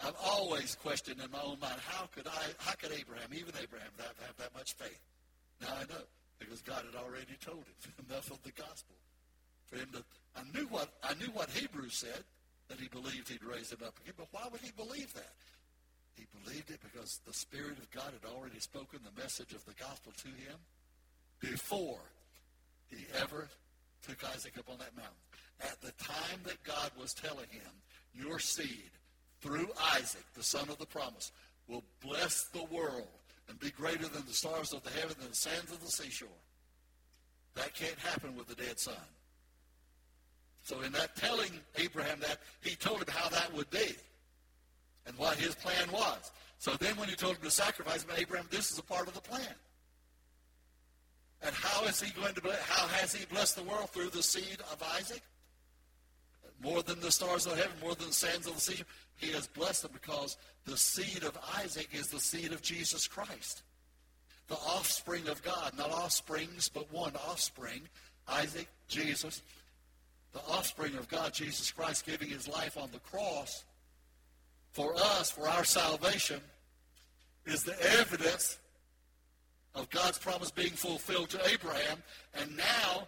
I've 0.00 0.16
always 0.22 0.76
questioned 0.76 1.20
in 1.24 1.30
my 1.30 1.40
own 1.42 1.58
mind, 1.58 1.80
how 1.86 2.06
could 2.14 2.26
I, 2.26 2.42
how 2.58 2.74
could 2.74 2.92
Abraham, 2.92 3.32
even 3.32 3.54
Abraham, 3.60 3.90
have, 3.98 4.14
have 4.26 4.36
that 4.38 4.54
much 4.54 4.74
faith? 4.74 5.00
Now 5.60 5.68
I 5.74 5.84
know 5.88 6.04
because 6.38 6.60
God 6.60 6.84
had 6.84 7.00
already 7.00 7.36
told 7.40 7.64
him 7.64 8.04
enough 8.10 8.30
of 8.30 8.42
the 8.42 8.52
gospel 8.52 8.94
for 9.66 9.76
him 9.76 9.88
to. 9.92 10.04
I 10.36 10.44
knew 10.52 10.66
what 10.66 10.88
I 11.02 11.14
knew 11.14 11.32
what 11.32 11.48
Hebrews 11.50 11.94
said 11.94 12.22
that 12.68 12.78
he 12.78 12.88
believed 12.88 13.28
he'd 13.28 13.44
raise 13.44 13.72
him 13.72 13.78
up 13.84 13.94
again. 14.02 14.14
But 14.16 14.28
why 14.32 14.46
would 14.50 14.60
he 14.60 14.70
believe 14.76 15.14
that? 15.14 15.32
He 16.14 16.26
believed 16.44 16.70
it 16.70 16.80
because 16.82 17.20
the 17.26 17.32
Spirit 17.32 17.78
of 17.78 17.90
God 17.90 18.12
had 18.12 18.28
already 18.30 18.58
spoken 18.58 19.00
the 19.04 19.20
message 19.20 19.52
of 19.52 19.64
the 19.64 19.74
gospel 19.74 20.12
to 20.16 20.28
him 20.28 20.58
before 21.40 22.00
he 22.88 23.06
ever 23.20 23.48
took 24.06 24.24
Isaac 24.34 24.58
up 24.58 24.68
on 24.70 24.78
that 24.78 24.96
mountain. 24.96 25.14
At 25.60 25.80
the 25.80 25.92
time 26.02 26.40
that 26.44 26.62
God 26.64 26.90
was 26.98 27.14
telling 27.14 27.48
him, 27.50 27.72
your 28.14 28.38
seed, 28.38 28.90
through 29.40 29.68
Isaac, 29.94 30.24
the 30.34 30.42
son 30.42 30.68
of 30.68 30.78
the 30.78 30.86
promise, 30.86 31.32
will 31.68 31.84
bless 32.00 32.44
the 32.44 32.64
world 32.64 33.08
and 33.48 33.58
be 33.58 33.70
greater 33.70 34.08
than 34.08 34.24
the 34.26 34.32
stars 34.32 34.72
of 34.72 34.82
the 34.82 34.90
heaven 34.90 35.16
and 35.20 35.30
the 35.30 35.36
sands 35.36 35.72
of 35.72 35.80
the 35.80 35.90
seashore. 35.90 36.28
That 37.54 37.74
can't 37.74 37.98
happen 37.98 38.36
with 38.36 38.50
a 38.50 38.54
dead 38.54 38.78
son. 38.78 38.94
So 40.62 40.80
in 40.82 40.92
that 40.92 41.16
telling 41.16 41.50
Abraham 41.76 42.20
that, 42.20 42.38
he 42.60 42.74
told 42.74 42.98
him 42.98 43.08
how 43.08 43.28
that 43.28 43.54
would 43.54 43.70
be 43.70 43.94
and 45.06 45.16
what 45.16 45.36
his 45.36 45.54
plan 45.54 45.90
was. 45.92 46.32
So 46.58 46.72
then 46.72 46.96
when 46.96 47.08
he 47.08 47.14
told 47.14 47.36
him 47.36 47.42
to 47.42 47.50
sacrifice 47.50 48.04
Abraham, 48.16 48.46
this 48.50 48.72
is 48.72 48.78
a 48.78 48.82
part 48.82 49.06
of 49.08 49.14
the 49.14 49.20
plan. 49.20 49.54
And 51.42 51.54
how 51.54 51.84
is 51.84 52.00
he 52.00 52.12
going 52.18 52.34
to 52.34 52.40
bless, 52.40 52.60
how 52.62 52.86
has 52.88 53.14
he 53.14 53.24
blessed 53.26 53.56
the 53.56 53.62
world 53.62 53.90
through 53.90 54.10
the 54.10 54.22
seed 54.22 54.58
of 54.72 54.82
Isaac? 54.96 55.22
More 56.62 56.82
than 56.82 57.00
the 57.00 57.12
stars 57.12 57.46
of 57.46 57.56
heaven, 57.56 57.72
more 57.82 57.94
than 57.94 58.08
the 58.08 58.14
sands 58.14 58.46
of 58.46 58.54
the 58.54 58.60
sea. 58.60 58.82
He 59.16 59.32
has 59.32 59.46
blessed 59.46 59.82
them 59.82 59.92
because 59.92 60.36
the 60.64 60.76
seed 60.76 61.22
of 61.22 61.38
Isaac 61.58 61.88
is 61.92 62.08
the 62.08 62.20
seed 62.20 62.52
of 62.52 62.62
Jesus 62.62 63.06
Christ. 63.06 63.62
The 64.48 64.54
offspring 64.54 65.28
of 65.28 65.42
God, 65.42 65.72
not 65.76 65.90
offsprings, 65.90 66.68
but 66.68 66.90
one 66.92 67.12
offspring, 67.28 67.82
Isaac, 68.28 68.68
Jesus. 68.88 69.42
The 70.32 70.40
offspring 70.48 70.96
of 70.96 71.08
God, 71.08 71.32
Jesus 71.34 71.70
Christ, 71.70 72.06
giving 72.06 72.28
his 72.28 72.48
life 72.48 72.76
on 72.76 72.90
the 72.92 72.98
cross 73.00 73.64
for 74.70 74.94
us, 74.94 75.30
for 75.30 75.48
our 75.48 75.64
salvation, 75.64 76.40
is 77.46 77.64
the 77.64 77.80
evidence 77.98 78.58
of 79.76 79.88
God's 79.90 80.18
promise 80.18 80.50
being 80.50 80.70
fulfilled 80.70 81.30
to 81.30 81.48
Abraham. 81.48 82.02
And 82.34 82.56
now, 82.56 83.06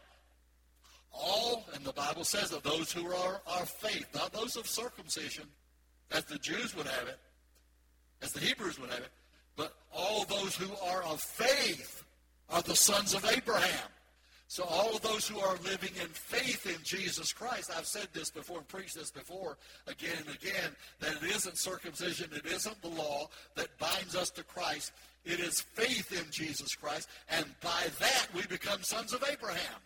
all, 1.12 1.66
and 1.74 1.84
the 1.84 1.92
Bible 1.92 2.24
says 2.24 2.52
of 2.52 2.62
those 2.62 2.92
who 2.92 3.06
are 3.12 3.40
our 3.46 3.66
faith, 3.66 4.06
not 4.14 4.32
those 4.32 4.56
of 4.56 4.66
circumcision, 4.68 5.44
as 6.12 6.24
the 6.24 6.38
Jews 6.38 6.76
would 6.76 6.86
have 6.86 7.08
it, 7.08 7.18
as 8.22 8.32
the 8.32 8.40
Hebrews 8.40 8.78
would 8.78 8.90
have 8.90 9.00
it, 9.00 9.10
but 9.56 9.74
all 9.92 10.24
those 10.24 10.54
who 10.54 10.70
are 10.86 11.02
of 11.02 11.20
faith 11.20 12.04
are 12.50 12.62
the 12.62 12.76
sons 12.76 13.14
of 13.14 13.24
Abraham. 13.24 13.88
So 14.50 14.64
all 14.64 14.96
of 14.96 15.02
those 15.02 15.28
who 15.28 15.38
are 15.38 15.56
living 15.62 15.90
in 16.00 16.08
faith 16.08 16.66
in 16.66 16.82
Jesus 16.82 17.34
Christ, 17.34 17.70
I've 17.76 17.86
said 17.86 18.08
this 18.14 18.30
before 18.30 18.56
and 18.56 18.66
preached 18.68 18.96
this 18.96 19.10
before 19.10 19.58
again 19.86 20.16
and 20.26 20.34
again, 20.34 20.70
that 21.00 21.22
it 21.22 21.36
isn't 21.36 21.58
circumcision, 21.58 22.30
it 22.32 22.46
isn't 22.46 22.80
the 22.80 22.88
law 22.88 23.28
that 23.56 23.78
binds 23.78 24.16
us 24.16 24.30
to 24.30 24.42
Christ. 24.42 24.92
It 25.26 25.38
is 25.40 25.60
faith 25.60 26.18
in 26.18 26.30
Jesus 26.30 26.74
Christ, 26.74 27.10
and 27.28 27.44
by 27.60 27.88
that 28.00 28.26
we 28.34 28.46
become 28.46 28.82
sons 28.82 29.12
of 29.12 29.22
Abraham. 29.30 29.80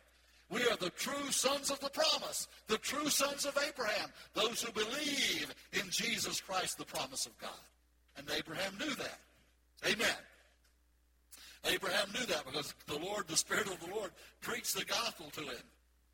We 0.49 0.63
are 0.69 0.77
the 0.77 0.91
true 0.91 1.33
sons 1.33 1.73
of 1.73 1.81
the 1.81 1.91
promise, 1.91 2.47
the 2.69 2.79
true 2.79 3.09
sons 3.09 3.47
of 3.47 3.59
Abraham, 3.69 4.11
those 4.35 4.63
who 4.63 4.71
believe 4.71 5.53
in 5.73 5.91
Jesus 5.91 6.41
Christ, 6.41 6.79
the 6.79 6.85
promise 6.85 7.27
of 7.27 7.37
God. 7.39 7.51
And 8.17 8.29
Abraham 8.31 8.75
knew 8.79 8.95
that. 8.95 9.19
Amen. 9.91 10.15
Abraham 11.65 12.09
knew 12.13 12.27
that 12.27 12.45
because 12.45 12.75
the 12.87 12.99
Lord, 12.99 13.29
the 13.29 13.37
Spirit 13.37 13.69
of 13.69 13.79
the 13.81 13.95
Lord, 13.95 14.11
preached 14.41 14.77
the 14.77 14.85
gospel 14.85 15.31
to 15.33 15.43
him. 15.43 15.63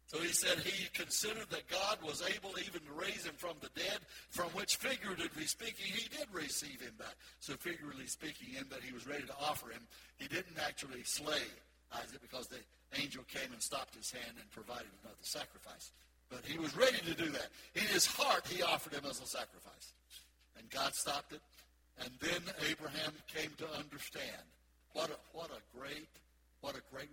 So 0.09 0.19
he 0.21 0.29
said 0.29 0.59
he 0.59 0.89
considered 0.95 1.51
that 1.51 1.69
God 1.69 1.99
was 2.03 2.23
able 2.23 2.57
even 2.59 2.81
to 2.81 2.93
raise 2.97 3.27
him 3.27 3.35
from 3.37 3.57
the 3.61 3.69
dead, 3.79 4.01
from 4.31 4.49
which, 4.57 4.77
figuratively 4.77 5.45
speaking, 5.45 5.85
he 5.85 6.09
did 6.09 6.27
receive 6.33 6.81
him 6.81 6.95
back. 6.99 7.15
So 7.41 7.55
figuratively 7.55 8.07
speaking, 8.07 8.57
in 8.59 8.65
that 8.71 8.81
he 8.81 8.93
was 8.95 9.07
ready 9.07 9.25
to 9.25 9.35
offer 9.39 9.69
him, 9.69 9.83
he 10.17 10.27
didn't 10.27 10.57
actually 10.65 11.03
slay 11.05 11.45
Isaac 11.93 12.23
because 12.23 12.49
the 12.49 12.57
angel 12.97 13.23
came 13.29 13.53
and 13.53 13.63
stopped 13.63 13.95
his 13.95 14.11
hand 14.11 14.33
and 14.41 14.51
provided 14.51 14.89
another 15.05 15.21
sacrifice. 15.21 15.93
But 16.31 16.41
he 16.45 16.59
was 16.59 16.75
ready 16.75 16.99
to 17.05 17.15
do 17.15 17.29
that. 17.29 17.49
In 17.75 17.85
his 17.85 18.07
heart, 18.07 18.47
he 18.49 18.63
offered 18.63 18.95
him 18.95 19.05
as 19.05 19.21
a 19.21 19.27
sacrifice. 19.27 19.93
And 20.59 20.69
God 20.71 20.95
stopped 20.95 21.33
it. 21.33 21.41
And 22.01 22.11
then 22.21 22.41
Abraham 22.71 23.13
came 23.29 23.51
to 23.59 23.69
understand 23.77 24.41
what 24.93 25.11
a, 25.11 25.17
what 25.33 25.51
a 25.51 25.79
great, 25.79 26.09
what 26.61 26.77
a 26.77 26.83
great 26.93 27.09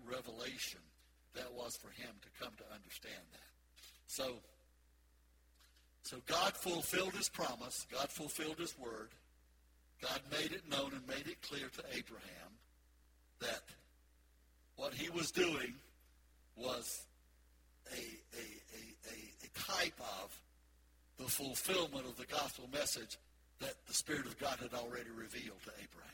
that 1.36 1.54
was 1.54 1.76
for 1.76 1.90
him 1.90 2.12
to 2.22 2.44
come 2.44 2.54
to 2.58 2.64
understand 2.74 3.24
that. 3.32 3.50
So, 4.08 4.36
so 6.04 6.18
God 6.26 6.56
fulfilled 6.56 7.14
his 7.14 7.30
promise. 7.30 7.86
God 7.92 8.10
fulfilled 8.10 8.60
his 8.60 8.78
word. 8.78 9.10
God 10.02 10.20
made 10.32 10.52
it 10.52 10.70
known 10.70 10.92
and 10.94 11.08
made 11.08 11.28
it 11.28 11.42
clear 11.42 11.68
to 11.68 11.84
Abraham 11.98 12.52
that 13.40 13.62
what 14.76 14.94
he 14.94 15.10
was 15.10 15.32
doing 15.32 15.74
was 16.56 17.06
a, 17.92 17.98
a, 17.98 18.00
a, 18.00 19.14
a, 19.14 19.46
a 19.46 19.60
type 19.60 20.00
of 20.22 20.42
the 21.18 21.30
fulfillment 21.30 22.06
of 22.06 22.18
the 22.18 22.26
gospel 22.26 22.70
message 22.72 23.18
that 23.60 23.74
the 23.88 23.94
Spirit 23.94 24.26
of 24.26 24.38
God 24.38 24.60
had 24.60 24.74
already 24.74 25.10
revealed 25.10 25.62
to 25.64 25.72
Abraham. 25.82 26.12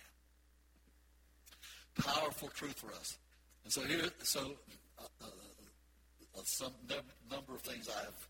Powerful 1.96 2.50
truth 2.50 2.80
for 2.80 2.92
us. 2.94 3.18
And 3.64 3.72
so 3.74 3.82
here, 3.82 4.10
so 4.24 4.40
uh, 5.00 5.04
uh, 5.22 5.26
uh 5.26 6.42
some 6.44 6.74
number 7.30 7.54
of 7.54 7.62
things 7.62 7.88
I 7.90 8.04
have 8.04 8.28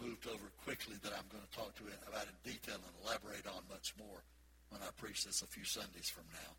moved 0.00 0.26
over 0.26 0.50
quickly 0.64 0.96
that 1.02 1.12
I'm 1.12 1.28
going 1.30 1.44
to 1.44 1.56
talk 1.56 1.74
to 1.76 1.84
you 1.84 1.90
about 2.08 2.24
in 2.24 2.52
detail 2.52 2.76
and 2.76 2.94
elaborate 3.04 3.46
on 3.46 3.62
much 3.70 3.94
more 3.98 4.22
when 4.70 4.80
I 4.82 4.88
preach 4.96 5.24
this 5.24 5.42
a 5.42 5.46
few 5.46 5.64
Sundays 5.64 6.08
from 6.08 6.24
now. 6.32 6.52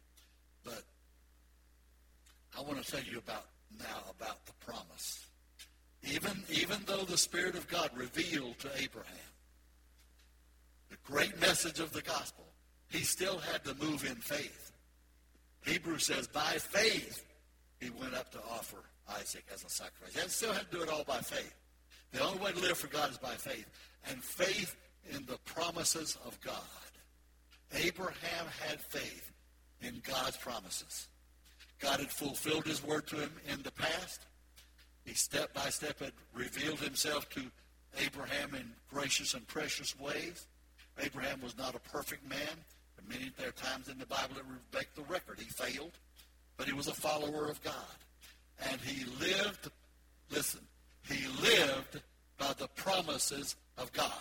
But 0.63 0.83
I 2.57 2.61
want 2.61 2.83
to 2.83 2.91
tell 2.91 3.03
you 3.03 3.17
about 3.17 3.45
now 3.79 4.03
about 4.09 4.45
the 4.45 4.53
promise. 4.65 5.25
Even, 6.03 6.43
even 6.49 6.77
though 6.85 7.03
the 7.03 7.17
Spirit 7.17 7.55
of 7.55 7.67
God 7.67 7.89
revealed 7.95 8.59
to 8.59 8.69
Abraham 8.77 9.15
the 10.89 10.97
great 11.09 11.39
message 11.39 11.79
of 11.79 11.93
the 11.93 12.01
gospel, 12.01 12.45
he 12.89 12.99
still 12.99 13.39
had 13.39 13.63
to 13.63 13.73
move 13.75 14.05
in 14.05 14.15
faith. 14.15 14.71
Hebrews 15.65 16.05
says, 16.05 16.27
by 16.27 16.57
faith, 16.57 17.23
he 17.81 17.89
went 17.89 18.13
up 18.13 18.31
to 18.31 18.39
offer 18.39 18.77
Isaac 19.19 19.43
as 19.53 19.65
a 19.65 19.69
sacrifice. 19.69 20.13
He 20.13 20.29
still 20.29 20.53
had 20.53 20.69
to 20.71 20.77
do 20.77 20.83
it 20.83 20.89
all 20.89 21.03
by 21.03 21.17
faith. 21.17 21.53
The 22.13 22.23
only 22.23 22.39
way 22.39 22.51
to 22.51 22.59
live 22.59 22.77
for 22.77 22.87
God 22.87 23.09
is 23.09 23.17
by 23.17 23.33
faith. 23.33 23.65
And 24.09 24.23
faith 24.23 24.75
in 25.09 25.25
the 25.25 25.37
promises 25.45 26.17
of 26.25 26.39
God. 26.41 26.53
Abraham 27.73 28.45
had 28.67 28.79
faith 28.81 29.31
in 29.81 30.01
God's 30.07 30.37
promises. 30.37 31.07
God 31.79 31.99
had 31.99 32.11
fulfilled 32.11 32.65
his 32.65 32.83
word 32.83 33.07
to 33.07 33.15
him 33.15 33.31
in 33.51 33.63
the 33.63 33.71
past. 33.71 34.21
He 35.05 35.15
step 35.15 35.53
by 35.53 35.69
step 35.69 35.99
had 35.99 36.13
revealed 36.33 36.79
himself 36.79 37.27
to 37.29 37.41
Abraham 37.97 38.53
in 38.53 38.71
gracious 38.93 39.33
and 39.33 39.47
precious 39.47 39.97
ways. 39.99 40.47
Abraham 40.99 41.41
was 41.41 41.57
not 41.57 41.75
a 41.75 41.79
perfect 41.79 42.27
man. 42.29 42.37
And 42.97 43.33
there 43.37 43.49
are 43.49 43.51
times 43.51 43.89
in 43.89 43.97
the 43.97 44.05
Bible 44.05 44.35
that 44.35 44.45
make 44.77 44.93
the 44.93 45.01
record. 45.03 45.39
He 45.39 45.45
failed, 45.45 45.91
but 46.61 46.67
he 46.67 46.75
was 46.75 46.87
a 46.87 46.93
follower 46.93 47.49
of 47.49 47.59
God. 47.63 47.73
And 48.69 48.79
he 48.81 49.03
lived, 49.19 49.71
listen, 50.29 50.59
he 51.09 51.25
lived 51.41 51.99
by 52.37 52.53
the 52.55 52.67
promises 52.75 53.55
of 53.79 53.91
God. 53.93 54.11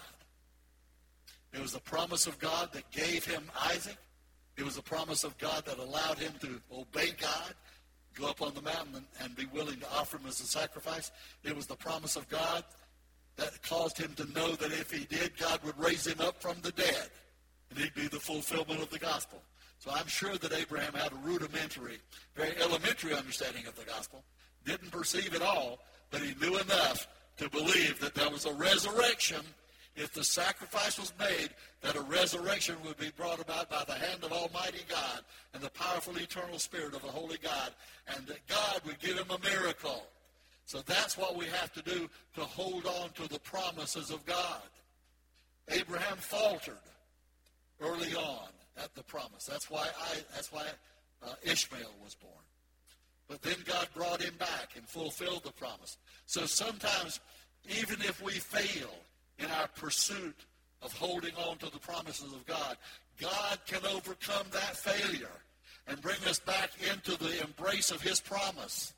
It 1.52 1.60
was 1.60 1.74
the 1.74 1.80
promise 1.80 2.26
of 2.26 2.38
God 2.38 2.72
that 2.72 2.90
gave 2.92 3.26
him 3.26 3.42
Isaac. 3.66 3.98
It 4.56 4.64
was 4.64 4.76
the 4.76 4.82
promise 4.82 5.22
of 5.22 5.36
God 5.36 5.66
that 5.66 5.76
allowed 5.76 6.18
him 6.18 6.32
to 6.40 6.62
obey 6.72 7.10
God, 7.20 7.52
go 8.14 8.30
up 8.30 8.40
on 8.40 8.54
the 8.54 8.62
mountain 8.62 9.04
and, 9.22 9.36
be 9.36 9.44
willing 9.52 9.78
to 9.78 9.86
offer 9.92 10.16
him 10.16 10.24
as 10.26 10.40
a 10.40 10.46
sacrifice. 10.46 11.12
It 11.44 11.54
was 11.54 11.66
the 11.66 11.76
promise 11.76 12.16
of 12.16 12.26
God 12.30 12.64
that 13.36 13.62
caused 13.64 13.98
him 13.98 14.14
to 14.14 14.24
know 14.32 14.52
that 14.52 14.72
if 14.72 14.90
he 14.90 15.04
did, 15.04 15.36
God 15.36 15.62
would 15.62 15.78
raise 15.78 16.06
him 16.06 16.20
up 16.20 16.40
from 16.40 16.56
the 16.62 16.72
dead. 16.72 17.10
And 17.68 17.78
he'd 17.80 17.94
be 17.94 18.08
the 18.08 18.18
fulfillment 18.18 18.80
of 18.80 18.88
the 18.88 18.98
gospel. 18.98 19.42
So 19.80 19.90
I'm 19.90 20.06
sure 20.06 20.36
that 20.36 20.52
Abraham 20.52 20.92
had 20.92 21.12
a 21.12 21.16
rudimentary, 21.16 21.98
very 22.36 22.52
elementary 22.62 23.14
understanding 23.14 23.66
of 23.66 23.74
the 23.76 23.84
gospel. 23.84 24.22
Didn't 24.64 24.92
perceive 24.92 25.34
it 25.34 25.40
all, 25.40 25.78
but 26.10 26.20
he 26.20 26.34
knew 26.34 26.58
enough 26.58 27.08
to 27.38 27.48
believe 27.48 27.98
that 28.00 28.14
there 28.14 28.28
was 28.28 28.44
a 28.44 28.52
resurrection 28.52 29.40
if 29.96 30.12
the 30.12 30.22
sacrifice 30.22 30.98
was 30.98 31.12
made, 31.18 31.50
that 31.80 31.96
a 31.96 32.00
resurrection 32.02 32.76
would 32.84 32.96
be 32.98 33.10
brought 33.16 33.40
about 33.40 33.68
by 33.68 33.82
the 33.86 33.94
hand 33.94 34.22
of 34.22 34.32
Almighty 34.32 34.82
God 34.88 35.22
and 35.52 35.62
the 35.62 35.70
powerful 35.70 36.16
eternal 36.16 36.58
Spirit 36.58 36.94
of 36.94 37.02
the 37.02 37.08
Holy 37.08 37.38
God, 37.42 37.72
and 38.14 38.26
that 38.26 38.46
God 38.46 38.82
would 38.86 39.00
give 39.00 39.18
him 39.18 39.30
a 39.30 39.38
miracle. 39.38 40.06
So 40.64 40.80
that's 40.86 41.18
what 41.18 41.36
we 41.36 41.46
have 41.46 41.72
to 41.72 41.82
do 41.82 42.08
to 42.36 42.40
hold 42.42 42.86
on 42.86 43.10
to 43.16 43.28
the 43.28 43.40
promises 43.40 44.10
of 44.10 44.24
God. 44.26 44.62
Abraham 45.68 46.16
faltered 46.18 46.76
early 47.80 48.14
on 48.14 48.48
at 48.76 48.94
the 48.94 49.02
promise. 49.02 49.44
That's 49.44 49.70
why 49.70 49.86
I, 49.86 50.16
that's 50.34 50.52
why 50.52 50.66
uh, 51.22 51.34
Ishmael 51.42 51.94
was 52.02 52.14
born. 52.14 52.32
But 53.28 53.42
then 53.42 53.56
God 53.64 53.88
brought 53.94 54.20
him 54.20 54.34
back 54.38 54.70
and 54.76 54.86
fulfilled 54.88 55.44
the 55.44 55.52
promise. 55.52 55.98
So 56.26 56.46
sometimes, 56.46 57.20
even 57.68 58.00
if 58.00 58.20
we 58.20 58.32
fail 58.32 58.90
in 59.38 59.46
our 59.46 59.68
pursuit 59.68 60.34
of 60.82 60.92
holding 60.92 61.34
on 61.36 61.58
to 61.58 61.70
the 61.70 61.78
promises 61.78 62.32
of 62.32 62.44
God, 62.46 62.76
God 63.20 63.58
can 63.66 63.84
overcome 63.86 64.46
that 64.52 64.76
failure 64.76 65.28
and 65.86 66.00
bring 66.00 66.22
us 66.26 66.38
back 66.38 66.70
into 66.92 67.16
the 67.16 67.42
embrace 67.42 67.90
of 67.90 68.00
his 68.00 68.20
promise. 68.20 68.94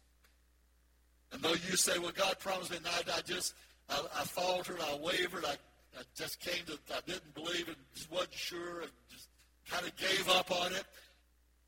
And 1.33 1.43
though 1.43 1.51
you 1.51 1.77
say, 1.77 1.99
well, 1.99 2.13
God 2.15 2.39
promised 2.39 2.71
me, 2.71 2.79
and 2.79 2.87
I, 2.87 3.19
I 3.19 3.21
just, 3.23 3.55
I, 3.89 4.01
I, 4.19 4.25
faltered, 4.25 4.79
I 4.81 4.97
wavered, 4.97 5.45
I, 5.45 5.55
I 5.99 6.03
just 6.15 6.41
came 6.41 6.65
to, 6.67 6.79
I 6.95 7.01
didn't 7.07 7.35
believe 7.35 7.69
it, 7.69 7.77
just 7.95 8.11
wasn't 8.11 8.35
sure, 8.35 8.81
and 8.83 8.91
just 9.11 9.29
kind 9.69 9.87
of 9.87 9.97
gave 9.97 10.29
up 10.29 10.51
on 10.51 10.73
it. 10.73 10.85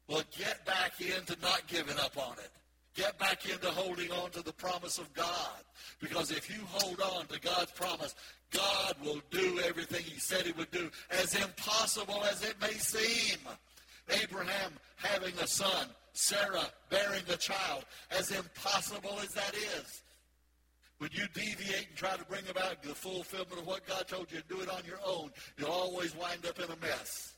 Well, 0.08 0.22
get 0.36 0.64
back 0.66 1.00
into 1.00 1.36
not 1.40 1.66
giving 1.66 1.98
up 1.98 2.16
on 2.18 2.34
it. 2.34 2.50
Get 2.94 3.18
back 3.18 3.48
into 3.48 3.66
holding 3.66 4.12
on 4.12 4.30
to 4.30 4.42
the 4.42 4.52
promise 4.52 4.98
of 4.98 5.12
God. 5.14 5.64
Because 6.00 6.30
if 6.30 6.48
you 6.48 6.64
hold 6.66 7.00
on 7.00 7.26
to 7.26 7.40
God's 7.40 7.72
promise, 7.72 8.14
God 8.52 8.94
will 9.04 9.20
do 9.30 9.60
everything 9.66 10.02
he 10.04 10.20
said 10.20 10.46
he 10.46 10.52
would 10.52 10.70
do, 10.70 10.90
as 11.10 11.34
impossible 11.34 12.22
as 12.24 12.44
it 12.44 12.54
may 12.60 12.72
seem. 12.72 13.38
Abraham 14.22 14.72
having 14.96 15.34
a 15.40 15.46
son, 15.46 15.88
Sarah 16.12 16.66
bearing 16.88 17.24
a 17.32 17.36
child, 17.36 17.84
as 18.16 18.30
impossible 18.30 19.18
as 19.22 19.30
that 19.30 19.54
is. 19.54 20.02
When 20.98 21.10
you 21.12 21.24
deviate 21.34 21.88
and 21.88 21.96
try 21.96 22.16
to 22.16 22.24
bring 22.26 22.48
about 22.48 22.82
the 22.82 22.94
fulfillment 22.94 23.58
of 23.58 23.66
what 23.66 23.86
God 23.86 24.06
told 24.06 24.30
you 24.30 24.38
to 24.38 24.48
do 24.48 24.60
it 24.60 24.70
on 24.70 24.82
your 24.86 25.00
own, 25.04 25.30
you'll 25.58 25.70
always 25.70 26.14
wind 26.14 26.46
up 26.46 26.58
in 26.60 26.70
a 26.70 26.76
mess. 26.76 27.33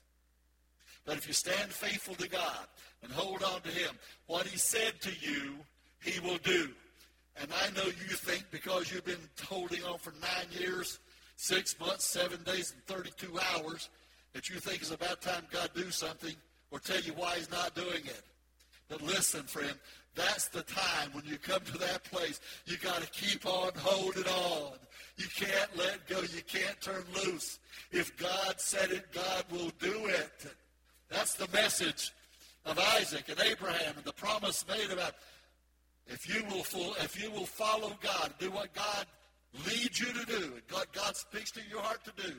But 1.07 1.16
if 1.16 1.27
you 1.27 1.33
stand 1.33 1.71
faithful 1.71 2.16
to 2.16 2.29
God 2.29 2.66
and 3.03 3.12
hold 3.12 3.42
on 3.42 3.61
to 3.62 3.71
him, 3.71 3.97
what 4.27 4.47
he 4.47 4.59
said 4.59 5.01
to 5.03 5.11
you, 5.21 5.55
he 6.03 6.21
will 6.21 6.38
do. 6.38 6.69
And 7.40 7.51
I 7.62 7.71
know 7.77 7.85
you 7.85 8.16
think 8.16 8.45
because 8.51 8.92
you've 8.92 9.05
been 9.05 9.16
holding 9.45 9.85
on 9.85 9.99
for 9.99 10.12
nine 10.21 10.49
years, 10.51 10.99
six 11.37 11.79
months, 11.79 12.05
seven 12.05 12.42
days, 12.42 12.73
and 12.73 12.85
32 12.87 13.38
hours, 13.55 13.88
that 14.33 14.51
you 14.51 14.57
think 14.57 14.81
it's 14.81 14.90
about 14.90 15.23
time 15.23 15.45
God 15.51 15.71
do 15.75 15.90
something 15.90 16.35
or 16.71 16.79
tell 16.81 17.01
you 17.01 17.12
why 17.12 17.37
he's 17.37 17.51
not 17.51 17.75
doing 17.75 18.05
it. 18.05 18.23
But 18.88 19.03
listen, 19.03 19.42
friend, 19.45 19.75
that's 20.14 20.49
the 20.49 20.62
time 20.62 21.11
when 21.12 21.25
you 21.25 21.37
come 21.38 21.61
to 21.61 21.79
that 21.79 22.05
place, 22.05 22.40
you 22.64 22.79
got 22.79 23.03
to 23.03 23.11
keep 23.11 23.45
on 23.47 23.73
holding 23.77 24.25
on. 24.25 24.73
You 25.16 25.27
can't 25.37 25.77
let 25.77 26.07
go. 26.09 26.21
You 26.21 26.42
can't 26.47 26.81
turn 26.81 27.05
loose. 27.14 27.59
If 27.90 28.16
God 28.16 28.55
said 28.59 28.90
it, 28.90 29.12
God 29.12 29.45
will 29.51 29.73
do 29.79 30.07
it. 30.07 30.47
That's 31.09 31.35
the 31.35 31.49
message 31.53 32.12
of 32.64 32.79
Isaac 32.79 33.25
and 33.29 33.40
Abraham 33.40 33.95
and 33.97 34.05
the 34.05 34.12
promise 34.12 34.64
made 34.69 34.90
about 34.90 35.14
if 36.09 36.29
you 36.29 36.45
will 36.45 36.95
if 37.01 37.21
you 37.21 37.31
will 37.31 37.47
follow 37.47 37.92
God, 38.03 38.33
do 38.38 38.51
what 38.51 38.73
God 38.75 39.07
leads 39.66 40.01
you 40.01 40.07
to 40.07 40.27
do, 40.27 40.53
and 40.55 40.66
God, 40.69 40.87
God 40.92 41.16
speaks 41.16 41.51
to 41.53 41.61
your 41.71 41.81
heart 41.81 42.05
to 42.05 42.23
do, 42.23 42.33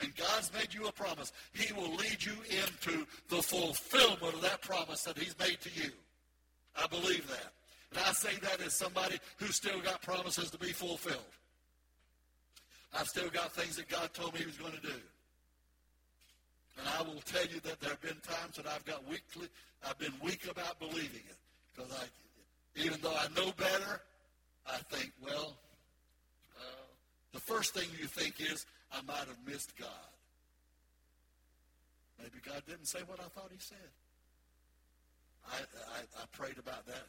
and 0.00 0.14
God's 0.16 0.52
made 0.52 0.72
you 0.72 0.86
a 0.86 0.92
promise, 0.92 1.32
He 1.52 1.72
will 1.72 1.90
lead 1.94 2.18
you 2.20 2.32
into 2.48 3.06
the 3.28 3.42
fulfillment 3.42 4.34
of 4.34 4.40
that 4.42 4.62
promise 4.62 5.02
that 5.02 5.18
He's 5.18 5.38
made 5.38 5.60
to 5.60 5.70
you. 5.74 5.90
I 6.76 6.86
believe 6.86 7.28
that. 7.28 7.52
And 7.90 8.00
I 8.06 8.12
say 8.12 8.34
that 8.42 8.60
as 8.64 8.74
somebody 8.74 9.18
who's 9.36 9.56
still 9.56 9.80
got 9.80 10.00
promises 10.02 10.50
to 10.50 10.58
be 10.58 10.72
fulfilled. 10.72 11.18
I've 12.94 13.08
still 13.08 13.28
got 13.28 13.52
things 13.52 13.76
that 13.76 13.88
God 13.88 14.12
told 14.14 14.34
me 14.34 14.40
He 14.40 14.46
was 14.46 14.56
going 14.56 14.72
to 14.72 14.80
do. 14.80 15.00
And 16.78 16.88
I 16.88 17.02
will 17.02 17.20
tell 17.22 17.44
you 17.46 17.60
that 17.60 17.80
there 17.80 17.90
have 17.90 18.00
been 18.00 18.20
times 18.22 18.56
that 18.56 18.66
I've 18.66 18.84
got 18.84 19.06
weakly, 19.08 19.48
I've 19.86 19.98
been 19.98 20.14
weak 20.22 20.48
about 20.50 20.78
believing 20.78 21.22
it. 21.28 21.36
Because 21.74 21.92
I, 21.92 22.04
even 22.80 22.98
though 23.02 23.14
I 23.14 23.26
know 23.36 23.52
better, 23.52 24.02
I 24.66 24.78
think, 24.90 25.12
well, 25.22 25.56
uh, 26.58 26.86
the 27.32 27.40
first 27.40 27.74
thing 27.74 27.88
you 27.98 28.06
think 28.06 28.40
is, 28.40 28.66
I 28.92 29.02
might 29.02 29.26
have 29.26 29.38
missed 29.46 29.76
God. 29.76 29.88
Maybe 32.18 32.38
God 32.46 32.62
didn't 32.66 32.86
say 32.86 33.00
what 33.06 33.18
I 33.20 33.28
thought 33.34 33.50
he 33.50 33.58
said. 33.58 33.90
I, 35.50 35.56
I, 35.56 36.22
I 36.22 36.24
prayed 36.32 36.58
about 36.58 36.86
that 36.86 37.06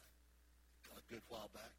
a 0.96 1.12
good 1.12 1.22
while 1.28 1.50
back. 1.54 1.70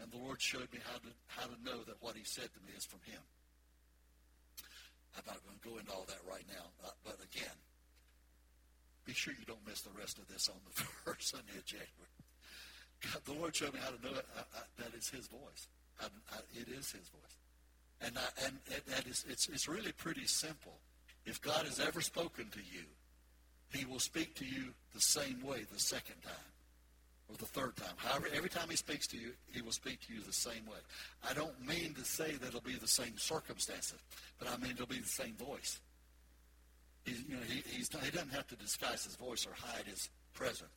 And 0.00 0.10
the 0.10 0.16
Lord 0.16 0.40
showed 0.40 0.72
me 0.72 0.78
how 0.84 0.98
to, 0.98 1.10
how 1.26 1.46
to 1.46 1.62
know 1.64 1.82
that 1.84 1.96
what 2.00 2.16
he 2.16 2.24
said 2.24 2.48
to 2.54 2.60
me 2.66 2.72
is 2.76 2.84
from 2.84 3.00
him. 3.04 3.20
I'm 5.18 5.26
not 5.26 5.42
going 5.42 5.58
to 5.58 5.68
go 5.68 5.74
into 5.78 5.92
all 5.92 6.06
that 6.06 6.22
right 6.30 6.46
now. 6.48 6.70
Uh, 6.84 6.94
but 7.04 7.18
again, 7.18 7.58
be 9.04 9.12
sure 9.12 9.34
you 9.38 9.44
don't 9.46 9.66
miss 9.66 9.82
the 9.82 9.90
rest 9.98 10.18
of 10.18 10.28
this 10.28 10.48
on 10.48 10.56
the 10.64 10.82
first 11.04 11.30
Sunday 11.30 11.56
of 11.56 11.64
January. 11.64 12.14
God, 13.02 13.22
the 13.24 13.32
Lord 13.32 13.54
showed 13.54 13.74
me 13.74 13.80
how 13.82 13.90
to 13.90 14.02
know 14.02 14.18
it. 14.18 14.26
I, 14.36 14.40
I, 14.40 14.62
that 14.84 14.94
is 14.94 15.08
His 15.08 15.26
voice. 15.28 15.68
I, 16.00 16.06
it 16.54 16.68
is 16.68 16.90
His 16.92 17.08
voice, 17.08 17.36
and 18.00 18.16
and 18.44 18.58
it, 18.66 18.86
that 18.86 19.06
is 19.06 19.24
it's 19.28 19.48
it's 19.48 19.68
really 19.68 19.92
pretty 19.92 20.26
simple. 20.26 20.78
If 21.24 21.40
God 21.40 21.64
has 21.64 21.80
ever 21.80 22.00
spoken 22.00 22.48
to 22.50 22.58
you, 22.58 22.84
He 23.72 23.84
will 23.84 24.00
speak 24.00 24.34
to 24.36 24.44
you 24.44 24.74
the 24.94 25.00
same 25.00 25.42
way 25.42 25.64
the 25.72 25.78
second 25.78 26.22
time, 26.22 26.52
or 27.28 27.36
the 27.36 27.46
third 27.46 27.76
time. 27.76 27.94
However, 27.96 28.28
every 28.34 28.48
time 28.48 28.68
he 28.70 28.76
speaks 28.76 29.06
to 29.08 29.18
you, 29.18 29.32
he 29.52 29.60
will 29.60 29.72
speak 29.72 30.00
to 30.06 30.14
you 30.14 30.20
the 30.20 30.32
same 30.32 30.64
way. 30.66 30.78
I 31.28 31.34
don't 31.34 31.66
mean 31.66 31.94
to 31.94 32.04
say 32.04 32.32
that 32.32 32.48
it'll 32.48 32.60
be 32.60 32.74
the 32.74 32.88
same 32.88 33.18
circumstances, 33.18 33.98
but 34.38 34.48
I 34.48 34.56
mean 34.56 34.72
it'll 34.72 34.86
be 34.86 34.98
the 34.98 35.08
same 35.08 35.34
voice. 35.34 35.80
He, 37.04 37.12
you 37.28 37.36
know, 37.36 37.42
he, 37.48 37.62
he 37.70 37.82
doesn't 37.82 38.32
have 38.32 38.46
to 38.48 38.56
disguise 38.56 39.04
his 39.04 39.16
voice 39.16 39.46
or 39.46 39.52
hide 39.54 39.86
his 39.86 40.08
presence. 40.34 40.70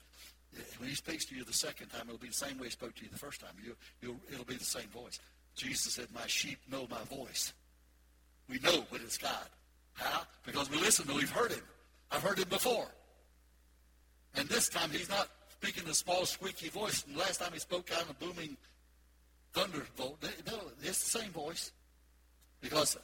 When 0.77 0.89
he 0.89 0.95
speaks 0.95 1.25
to 1.25 1.35
you 1.35 1.45
the 1.45 1.53
second 1.53 1.87
time, 1.87 2.03
it'll 2.07 2.17
be 2.17 2.27
the 2.27 2.33
same 2.33 2.57
way 2.57 2.65
he 2.65 2.71
spoke 2.71 2.95
to 2.95 3.03
you 3.03 3.09
the 3.09 3.17
first 3.17 3.39
time. 3.39 3.51
You, 3.63 4.17
it'll 4.31 4.45
be 4.45 4.55
the 4.55 4.65
same 4.65 4.87
voice. 4.89 5.19
Jesus 5.55 5.93
said, 5.93 6.07
my 6.13 6.27
sheep 6.27 6.59
know 6.69 6.87
my 6.89 7.03
voice. 7.15 7.53
We 8.49 8.59
know 8.59 8.83
when 8.89 9.01
it's 9.01 9.17
God. 9.17 9.47
How? 9.93 10.23
Because 10.45 10.69
we 10.69 10.77
listen 10.77 11.05
to 11.05 11.11
him. 11.11 11.17
We've 11.17 11.29
heard 11.29 11.51
him. 11.51 11.63
I've 12.11 12.23
heard 12.23 12.39
him 12.39 12.49
before. 12.49 12.87
And 14.35 14.47
this 14.49 14.67
time 14.67 14.89
he's 14.91 15.09
not 15.09 15.29
speaking 15.62 15.84
in 15.84 15.91
a 15.91 15.93
small, 15.93 16.26
squeaky 16.26 16.69
voice. 16.69 17.06
And 17.08 17.15
last 17.15 17.39
time 17.39 17.54
he 17.54 17.60
spoke 17.60 17.86
kind 17.86 18.10
of 18.10 18.19
booming 18.19 18.58
thunderbolt. 19.54 20.17
No, 20.47 20.60
it's 20.82 21.12
the 21.12 21.19
same 21.19 21.30
voice. 21.32 21.71
Because 22.62 22.97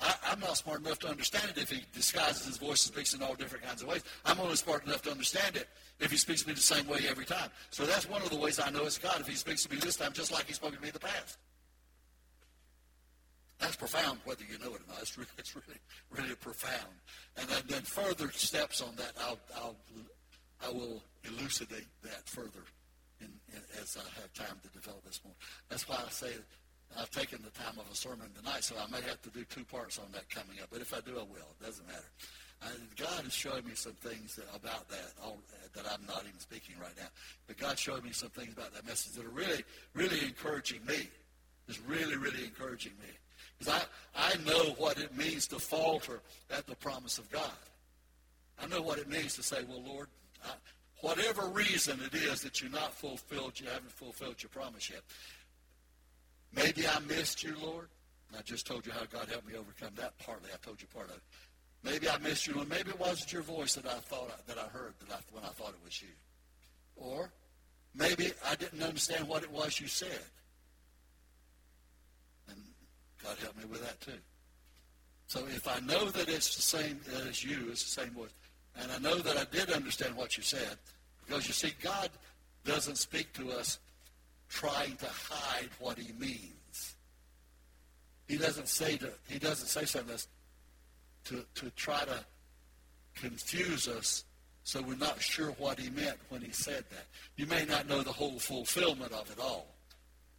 I, 0.00 0.14
am 0.32 0.40
not 0.40 0.56
smart 0.56 0.80
enough 0.80 0.98
to 1.00 1.08
understand 1.08 1.50
it 1.50 1.58
if 1.58 1.70
he 1.70 1.82
disguises 1.94 2.46
his 2.46 2.56
voice 2.56 2.86
and 2.86 2.94
speaks 2.94 3.12
in 3.12 3.22
all 3.22 3.34
different 3.34 3.64
kinds 3.64 3.82
of 3.82 3.88
ways. 3.88 4.02
I'm 4.24 4.40
only 4.40 4.56
smart 4.56 4.86
enough 4.86 5.02
to 5.02 5.10
understand 5.10 5.56
it 5.56 5.68
if 6.00 6.10
he 6.10 6.16
speaks 6.16 6.42
to 6.42 6.48
me 6.48 6.54
the 6.54 6.60
same 6.60 6.86
way 6.86 7.00
every 7.08 7.26
time. 7.26 7.50
So 7.70 7.84
that's 7.84 8.08
one 8.08 8.22
of 8.22 8.30
the 8.30 8.36
ways 8.36 8.58
I 8.58 8.70
know 8.70 8.84
it's 8.84 8.96
God, 8.96 9.20
if 9.20 9.26
he 9.26 9.34
speaks 9.34 9.64
to 9.64 9.70
me 9.70 9.78
this 9.78 9.96
time 9.96 10.12
just 10.12 10.32
like 10.32 10.46
he 10.46 10.54
spoke 10.54 10.74
to 10.74 10.80
me 10.80 10.88
in 10.88 10.94
the 10.94 11.00
past. 11.00 11.36
That's 13.58 13.76
profound, 13.76 14.20
whether 14.24 14.44
you 14.50 14.58
know 14.58 14.74
it 14.74 14.80
or 14.80 14.88
not. 14.88 15.00
It's 15.00 15.16
really, 15.16 15.30
it's 15.38 15.54
really, 15.54 15.78
really 16.10 16.34
profound. 16.36 16.92
And 17.38 17.48
then, 17.48 17.62
then 17.68 17.82
further 17.82 18.30
steps 18.30 18.82
on 18.82 18.94
that, 18.96 19.12
I'll, 19.20 19.38
I'll, 19.56 19.76
I 20.64 20.70
will 20.70 21.02
elucidate 21.24 21.86
that 22.02 22.26
further 22.26 22.64
in, 23.20 23.28
in, 23.52 23.60
as 23.82 23.96
I 23.96 24.20
have 24.20 24.32
time 24.32 24.58
to 24.62 24.68
develop 24.70 25.04
this 25.04 25.20
more. 25.24 25.34
That's 25.68 25.88
why 25.88 25.96
I 26.04 26.10
say 26.10 26.32
I've 26.98 27.10
taken 27.10 27.40
the 27.42 27.50
time 27.50 27.78
of 27.78 27.90
a 27.90 27.96
sermon 27.96 28.28
tonight, 28.36 28.64
so 28.64 28.76
I 28.76 28.90
may 28.90 29.02
have 29.06 29.20
to 29.22 29.30
do 29.30 29.44
two 29.44 29.64
parts 29.64 29.98
on 29.98 30.06
that 30.12 30.28
coming 30.30 30.60
up. 30.62 30.68
But 30.70 30.80
if 30.80 30.94
I 30.94 31.00
do, 31.00 31.12
I 31.12 31.22
will. 31.22 31.48
It 31.60 31.64
doesn't 31.64 31.86
matter. 31.86 32.08
God 32.96 33.26
is 33.26 33.34
showing 33.34 33.64
me 33.64 33.72
some 33.74 33.92
things 33.92 34.40
about 34.54 34.88
that 34.88 35.12
all, 35.22 35.38
that 35.74 35.84
I'm 35.92 36.06
not 36.06 36.22
even 36.26 36.38
speaking 36.38 36.74
right 36.80 36.96
now. 36.96 37.08
But 37.46 37.58
God 37.58 37.78
showed 37.78 38.02
me 38.02 38.12
some 38.12 38.30
things 38.30 38.54
about 38.54 38.72
that 38.74 38.86
message 38.86 39.12
that 39.12 39.26
are 39.26 39.30
really, 39.30 39.62
really 39.94 40.24
encouraging 40.24 40.84
me. 40.86 41.08
It's 41.68 41.80
really, 41.80 42.16
really 42.16 42.44
encouraging 42.44 42.92
me. 43.00 43.12
Because 43.58 43.74
I, 44.14 44.32
I 44.32 44.36
know 44.44 44.74
what 44.78 44.98
it 44.98 45.16
means 45.16 45.46
to 45.48 45.58
falter 45.58 46.20
at 46.50 46.66
the 46.66 46.76
promise 46.76 47.18
of 47.18 47.30
God. 47.30 47.50
I 48.62 48.66
know 48.68 48.80
what 48.80 48.98
it 48.98 49.08
means 49.08 49.34
to 49.34 49.42
say, 49.42 49.58
well, 49.68 49.82
Lord, 49.86 50.08
I, 50.08 50.25
whatever 51.00 51.46
reason 51.48 52.00
it 52.04 52.14
is 52.14 52.42
that 52.42 52.60
you're 52.60 52.70
not 52.70 52.92
fulfilled, 52.92 53.58
you 53.60 53.66
haven't 53.66 53.90
fulfilled 53.90 54.42
your 54.42 54.50
promise 54.50 54.90
yet. 54.90 55.02
Maybe 56.54 56.86
I 56.86 56.98
missed 57.00 57.42
you, 57.42 57.54
Lord. 57.62 57.88
I 58.36 58.42
just 58.42 58.66
told 58.66 58.86
you 58.86 58.92
how 58.92 59.04
God 59.04 59.28
helped 59.28 59.46
me 59.46 59.54
overcome 59.54 59.94
that 59.96 60.18
partly. 60.18 60.50
I 60.52 60.56
told 60.64 60.80
you 60.80 60.88
part 60.88 61.10
of 61.10 61.16
it. 61.16 61.22
Maybe 61.82 62.08
I 62.08 62.18
missed 62.18 62.46
you, 62.46 62.54
Lord. 62.54 62.68
Maybe 62.68 62.90
it 62.90 62.98
wasn't 62.98 63.32
your 63.32 63.42
voice 63.42 63.74
that 63.74 63.86
I 63.86 63.98
thought 64.00 64.46
that 64.46 64.58
I 64.58 64.66
heard 64.68 64.94
that 65.00 65.14
I, 65.14 65.18
when 65.32 65.44
I 65.44 65.48
thought 65.48 65.70
it 65.70 65.84
was 65.84 66.02
you. 66.02 66.08
Or 66.96 67.30
maybe 67.94 68.32
I 68.48 68.56
didn't 68.56 68.82
understand 68.82 69.28
what 69.28 69.42
it 69.42 69.50
was 69.50 69.80
you 69.80 69.86
said. 69.86 70.24
And 72.48 72.58
God 73.22 73.36
helped 73.38 73.58
me 73.58 73.64
with 73.66 73.82
that 73.82 74.00
too. 74.00 74.18
So 75.28 75.46
if 75.46 75.68
I 75.68 75.80
know 75.80 76.06
that 76.06 76.28
it's 76.28 76.56
the 76.56 76.62
same 76.62 77.00
as 77.28 77.44
you, 77.44 77.68
it's 77.70 77.82
the 77.84 78.02
same 78.02 78.10
voice, 78.10 78.30
and 78.80 78.92
I 78.92 78.98
know 78.98 79.16
that 79.16 79.36
I 79.36 79.44
did 79.44 79.70
understand 79.70 80.16
what 80.16 80.36
you 80.36 80.42
said, 80.42 80.76
because 81.26 81.46
you 81.46 81.52
see, 81.52 81.72
God 81.82 82.10
doesn't 82.64 82.96
speak 82.96 83.32
to 83.34 83.50
us 83.52 83.78
trying 84.48 84.96
to 84.96 85.06
hide 85.06 85.70
what 85.78 85.98
he 85.98 86.12
means. 86.12 86.94
He 88.28 88.36
doesn't 88.36 88.68
say 88.68 88.96
to, 88.98 89.10
he 89.28 89.38
doesn't 89.38 89.68
say 89.68 89.84
something 89.84 90.18
to, 91.24 91.44
to 91.54 91.70
try 91.70 92.04
to 92.04 92.24
confuse 93.14 93.88
us 93.88 94.24
so 94.64 94.82
we're 94.82 94.96
not 94.96 95.22
sure 95.22 95.52
what 95.58 95.78
he 95.78 95.90
meant 95.90 96.18
when 96.28 96.40
he 96.40 96.50
said 96.50 96.84
that. 96.90 97.06
You 97.36 97.46
may 97.46 97.64
not 97.64 97.88
know 97.88 98.02
the 98.02 98.12
whole 98.12 98.38
fulfillment 98.38 99.12
of 99.12 99.30
it 99.30 99.38
all. 99.40 99.68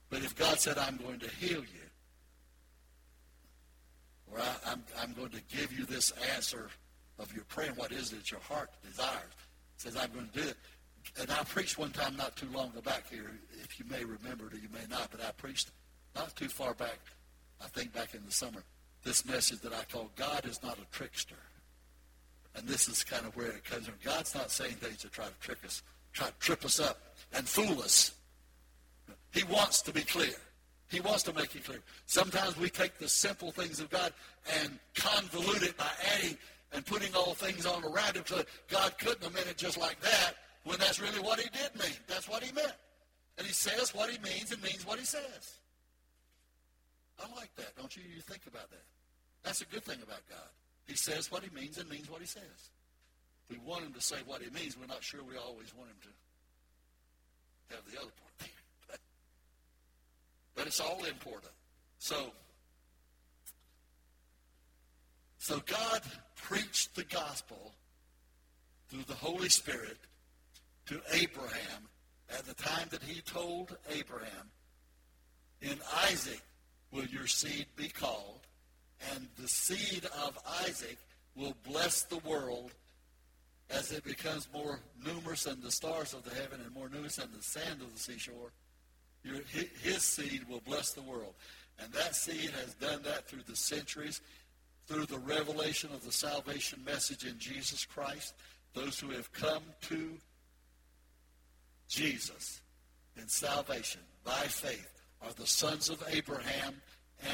But 0.10 0.22
if 0.22 0.36
God 0.36 0.60
said, 0.60 0.78
I'm 0.78 0.98
going 0.98 1.20
to 1.20 1.30
heal 1.30 1.62
you, 1.62 1.88
or 4.30 4.40
I, 4.40 4.72
am 4.72 4.84
I'm, 4.98 5.10
I'm 5.10 5.14
going 5.14 5.32
to 5.32 5.42
give 5.56 5.72
you 5.72 5.86
this 5.86 6.12
answer 6.36 6.70
of 7.20 7.34
your 7.34 7.44
prayer, 7.46 7.72
what 7.76 7.92
is 7.92 8.14
it 8.14 8.32
your 8.32 8.40
heart 8.42 8.70
desires, 8.84 9.34
says, 9.78 9.96
I'm 9.96 10.12
going 10.12 10.30
to 10.34 10.42
do 10.42 10.48
it 10.50 10.58
and 11.20 11.32
I 11.32 11.44
preached 11.44 11.78
one 11.78 11.92
time 11.92 12.16
not 12.18 12.36
too 12.36 12.48
long 12.54 12.70
ago 12.70 12.82
back 12.82 13.10
here, 13.10 13.32
if 13.64 13.80
you 13.80 13.86
may 13.90 14.04
remember 14.04 14.48
it 14.48 14.54
or 14.54 14.58
you 14.58 14.70
may 14.72 14.86
not, 14.90 15.10
but 15.12 15.22
I 15.22 15.32
preached 15.32 15.72
not 16.16 16.36
too 16.36 16.50
far 16.50 16.74
back, 16.74 17.00
I 17.62 17.68
think 17.68 17.94
back 17.94 18.14
in 18.14 18.26
the 18.26 18.32
summer, 18.32 18.64
this 19.04 19.26
message 19.26 19.60
that 19.60 19.74
I 19.74 19.84
called 19.92 20.10
God 20.16 20.46
is 20.46 20.62
not 20.62 20.78
a 20.78 20.96
trickster. 20.96 21.36
And 22.56 22.68
this 22.68 22.90
is 22.90 23.04
kind 23.04 23.26
of 23.26 23.36
where 23.36 23.48
it 23.48 23.64
comes 23.64 23.86
from. 23.86 23.96
God's 24.04 24.34
not 24.34 24.52
saying 24.52 24.74
things 24.74 24.98
to 24.98 25.10
try 25.10 25.26
to 25.26 25.40
trick 25.40 25.60
us, 25.66 25.84
try 26.14 26.28
to 26.28 26.34
trip 26.40 26.66
us 26.66 26.80
up 26.80 26.98
and 27.34 27.48
fool 27.48 27.82
us. 27.82 28.12
He 29.32 29.44
wants 29.44 29.82
to 29.84 29.94
be 29.94 30.02
clear. 30.02 30.34
He 30.90 31.00
wants 31.02 31.24
to 31.24 31.34
make 31.34 31.54
it 31.56 31.66
clear. 31.66 31.82
Sometimes 32.06 32.58
we 32.58 32.70
take 32.70 32.98
the 32.98 33.10
simple 33.10 33.52
things 33.52 33.80
of 33.80 33.90
God 33.90 34.14
and 34.62 34.80
convolute 34.96 35.64
it 35.64 35.78
by 35.78 35.90
adding 36.16 36.38
and 36.74 36.86
putting 36.86 37.14
all 37.16 37.34
things 37.34 37.66
on 37.66 37.84
around 37.84 38.18
it. 38.18 38.28
So 38.28 38.44
God 38.68 38.98
couldn't 38.98 39.24
have 39.24 39.34
meant 39.34 39.48
it 39.48 39.58
just 39.58 39.78
like 39.78 40.00
that 40.02 40.34
when 40.64 40.78
that's 40.80 41.00
really 41.00 41.20
what 41.20 41.40
he 41.40 41.50
did 41.50 41.74
mean. 41.80 41.98
That's 42.08 42.28
what 42.28 42.44
he 42.44 42.52
meant. 42.52 42.76
And 43.38 43.46
he 43.46 43.54
says 43.54 43.94
what 43.94 44.10
he 44.10 44.18
means 44.20 44.52
and 44.52 44.62
means 44.62 44.86
what 44.86 45.00
he 45.00 45.06
says. 45.06 45.60
I 47.20 47.24
like 47.36 47.56
that, 47.56 47.76
don't 47.78 47.96
you? 47.96 48.04
You 48.04 48.22
think 48.22 48.42
about 48.48 48.70
that. 48.70 48.84
That's 49.44 49.62
a 49.62 49.66
good 49.66 49.84
thing 49.84 49.98
about 50.04 50.22
God. 50.30 50.50
He 50.86 50.96
says 50.96 51.32
what 51.32 51.44
he 51.44 51.50
means 51.50 51.78
and 51.78 51.90
means 51.90 52.10
what 52.10 52.22
he 52.22 52.28
says. 52.28 52.72
We 53.50 53.58
want 53.66 53.84
him 53.84 53.94
to 53.94 54.02
say 54.02 54.18
what 54.26 54.42
he 54.42 54.50
means. 54.50 54.78
We're 54.78 54.88
not 54.88 55.04
sure 55.04 55.22
we 55.24 55.38
always 55.38 55.74
want 55.76 55.90
him 55.90 55.98
to 56.04 57.76
have 57.76 57.86
the 57.92 57.98
other 57.98 58.12
part. 58.12 58.52
but 60.56 60.68
it's 60.68 60.80
all 60.80 61.04
important. 61.06 61.52
So, 62.00 62.32
so 65.48 65.62
God 65.66 66.02
preached 66.36 66.94
the 66.96 67.06
gospel 67.06 67.74
through 68.90 69.04
the 69.04 69.14
Holy 69.14 69.48
Spirit 69.48 69.98
to 70.88 71.00
Abraham 71.14 71.88
at 72.30 72.46
the 72.46 72.54
time 72.54 72.90
that 72.90 73.02
he 73.02 73.22
told 73.22 73.78
Abraham, 73.90 74.52
in 75.62 75.78
Isaac 76.10 76.42
will 76.92 77.06
your 77.06 77.28
seed 77.28 77.66
be 77.78 77.88
called, 77.88 78.42
and 79.14 79.26
the 79.42 79.48
seed 79.48 80.04
of 80.22 80.38
Isaac 80.66 80.98
will 81.34 81.56
bless 81.64 82.02
the 82.04 82.20
world 82.30 82.74
as 83.70 83.94
it 83.94 84.04
becomes 84.04 84.50
more 84.54 84.82
numerous 85.06 85.46
than 85.46 85.62
the 85.62 85.72
stars 85.72 86.14
of 86.14 86.24
the 86.24 86.36
heaven 86.36 86.60
and 86.60 86.76
more 86.76 86.90
numerous 86.90 87.16
than 87.16 87.32
the 87.32 87.42
sand 87.42 87.82
of 87.82 87.94
the 87.94 88.00
seashore. 88.00 88.52
Your, 89.24 89.38
his 89.82 90.04
seed 90.04 90.46
will 90.50 90.62
bless 90.66 90.92
the 90.92 91.02
world. 91.04 91.36
And 91.80 91.94
that 91.94 92.18
seed 92.18 92.50
has 92.50 92.74
done 92.74 93.04
that 93.04 93.30
through 93.30 93.44
the 93.48 93.56
centuries, 93.56 94.20
through 94.88 95.06
the 95.06 95.20
revelation 95.20 95.90
of 95.94 96.04
the 96.04 96.12
salvation 96.12 96.80
message 96.86 97.26
in 97.26 97.38
Jesus 97.38 97.86
Christ. 97.86 98.34
Those 98.74 99.00
who 99.00 99.10
have 99.12 99.32
come 99.34 99.64
to 99.90 100.12
Jesus 101.90 102.62
in 103.18 103.28
salvation 103.28 104.02
by 104.24 104.32
faith 104.32 104.88
are 105.22 105.34
the 105.34 105.48
sons 105.48 105.90
of 105.90 106.04
Abraham 106.10 106.76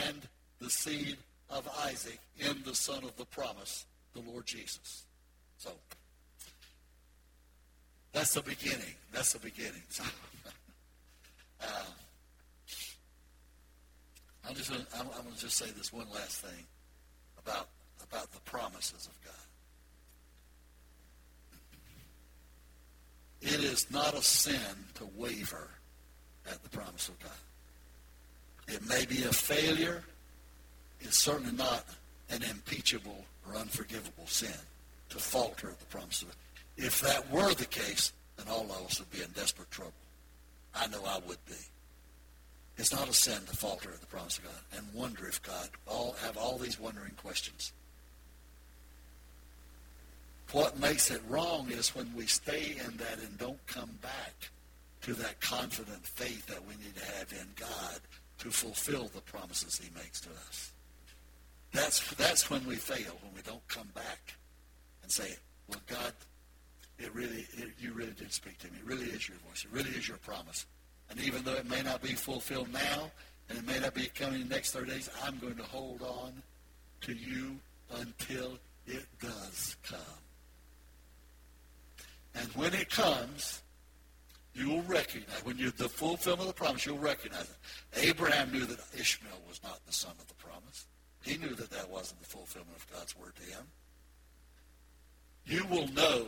and 0.07 0.21
the 0.59 0.69
seed 0.69 1.17
of 1.49 1.67
Isaac 1.85 2.19
in 2.39 2.63
the 2.65 2.73
son 2.73 3.03
of 3.03 3.15
the 3.17 3.25
promise, 3.25 3.85
the 4.13 4.21
Lord 4.21 4.45
Jesus. 4.45 5.05
So, 5.57 5.71
that's 8.13 8.33
the 8.33 8.41
beginning. 8.41 8.95
That's 9.11 9.33
the 9.33 9.39
beginning. 9.39 9.83
So, 9.89 10.03
uh, 11.61 11.65
I'm 14.47 14.55
just 14.55 14.71
gonna, 14.71 14.85
I'm, 14.95 15.07
I'm 15.15 15.23
going 15.23 15.35
to 15.35 15.41
just 15.41 15.57
say 15.57 15.69
this 15.71 15.91
one 15.91 16.07
last 16.13 16.41
thing 16.41 16.65
about 17.45 17.67
about 18.03 18.31
the 18.31 18.39
promises 18.41 19.07
of 19.07 19.25
God. 19.25 19.33
It 23.41 23.63
is 23.63 23.91
not 23.91 24.13
a 24.13 24.21
sin 24.21 24.85
to 24.95 25.09
waver 25.15 25.67
at 26.49 26.61
the 26.63 26.69
promise 26.69 27.09
of 27.09 27.19
God. 27.19 27.31
It 28.67 28.87
may 28.87 29.05
be 29.05 29.23
a 29.23 29.33
failure. 29.33 30.03
It's 31.01 31.17
certainly 31.17 31.51
not 31.53 31.85
an 32.29 32.43
impeachable 32.43 33.25
or 33.47 33.55
unforgivable 33.57 34.27
sin 34.27 34.55
to 35.09 35.17
falter 35.17 35.69
at 35.69 35.79
the 35.79 35.85
promise 35.87 36.21
of 36.21 36.29
God. 36.29 36.37
If 36.77 37.01
that 37.01 37.29
were 37.31 37.53
the 37.53 37.65
case, 37.65 38.13
then 38.37 38.47
all 38.49 38.63
of 38.63 38.85
us 38.85 38.99
would 38.99 39.11
be 39.11 39.21
in 39.21 39.29
desperate 39.31 39.69
trouble. 39.69 39.91
I 40.73 40.87
know 40.87 41.01
I 41.05 41.19
would 41.27 41.43
be. 41.45 41.55
It's 42.77 42.91
not 42.93 43.07
a 43.07 43.13
sin 43.13 43.39
to 43.47 43.55
falter 43.55 43.89
at 43.89 44.01
the 44.01 44.07
promise 44.07 44.39
of 44.39 44.45
God 44.45 44.53
and 44.77 44.93
wonder 44.93 45.27
if 45.27 45.41
God 45.43 45.69
all 45.87 46.15
have 46.23 46.37
all 46.37 46.57
these 46.57 46.79
wondering 46.79 47.13
questions. 47.21 47.71
What 50.51 50.79
makes 50.79 51.09
it 51.09 51.21
wrong 51.27 51.71
is 51.71 51.95
when 51.95 52.13
we 52.15 52.27
stay 52.27 52.75
in 52.85 52.97
that 52.97 53.19
and 53.19 53.37
don't 53.37 53.65
come 53.67 53.91
back 54.01 54.51
to 55.01 55.13
that 55.15 55.41
confident 55.41 56.05
faith 56.05 56.45
that 56.47 56.61
we 56.67 56.75
need 56.75 56.95
to 56.95 57.05
have 57.17 57.31
in 57.31 57.47
God 57.55 57.99
to 58.39 58.49
fulfill 58.49 59.09
the 59.13 59.21
promises 59.21 59.79
he 59.79 59.89
makes 59.95 60.21
to 60.21 60.29
us. 60.47 60.71
That's, 61.71 62.07
that's 62.15 62.49
when 62.49 62.65
we 62.65 62.75
fail, 62.75 63.17
when 63.23 63.33
we 63.35 63.41
don't 63.41 63.67
come 63.67 63.87
back 63.95 64.35
and 65.01 65.11
say, 65.11 65.35
well, 65.67 65.81
God, 65.87 66.13
it 66.99 67.13
really, 67.15 67.47
it, 67.57 67.69
you 67.79 67.93
really 67.93 68.11
did 68.11 68.31
speak 68.31 68.59
to 68.59 68.67
me. 68.67 68.77
It 68.79 68.85
really 68.87 69.07
is 69.07 69.27
your 69.27 69.37
voice. 69.49 69.65
It 69.65 69.71
really 69.71 69.89
is 69.91 70.07
your 70.07 70.17
promise. 70.17 70.65
And 71.13 71.23
even 71.25 71.43
though 71.43 71.53
it 71.53 71.69
may 71.69 71.83
not 71.83 72.01
be 72.01 72.13
fulfilled 72.13 72.73
now, 72.73 73.11
and 73.47 73.59
it 73.59 73.67
may 73.67 73.79
not 73.79 73.93
be 73.93 74.07
coming 74.15 74.41
in 74.41 74.49
the 74.49 74.55
next 74.55 74.71
30 74.71 74.89
days, 74.89 75.09
I'm 75.23 75.37
going 75.37 75.55
to 75.57 75.63
hold 75.63 76.01
on 76.01 76.33
to 77.01 77.13
you 77.13 77.57
until 77.97 78.57
it 78.87 79.05
does 79.21 79.75
come. 79.83 79.99
And 82.33 82.47
when 82.55 82.73
it 82.73 82.89
comes, 82.89 83.61
you 84.55 84.69
will 84.69 84.81
recognize, 84.83 85.45
when 85.45 85.59
you're 85.59 85.69
the 85.69 85.87
fulfillment 85.87 86.41
of 86.41 86.47
the 86.47 86.53
promise, 86.53 86.83
you'll 86.87 86.97
recognize 86.97 87.43
it. 87.43 88.07
Abraham 88.07 88.51
knew 88.51 88.65
that 88.65 88.79
Ishmael 88.97 89.39
was 89.47 89.61
not 89.61 89.85
the 89.85 89.93
son 89.93 90.13
of 90.19 90.27
the 90.27 90.33
promise. 90.33 90.87
He 91.21 91.37
knew 91.37 91.53
that 91.53 91.69
that 91.69 91.91
wasn't 91.91 92.21
the 92.21 92.27
fulfillment 92.27 92.75
of 92.75 92.91
God's 92.91 93.15
word 93.15 93.35
to 93.35 93.43
him. 93.43 93.65
You 95.45 95.63
will 95.67 95.87
know 95.89 96.27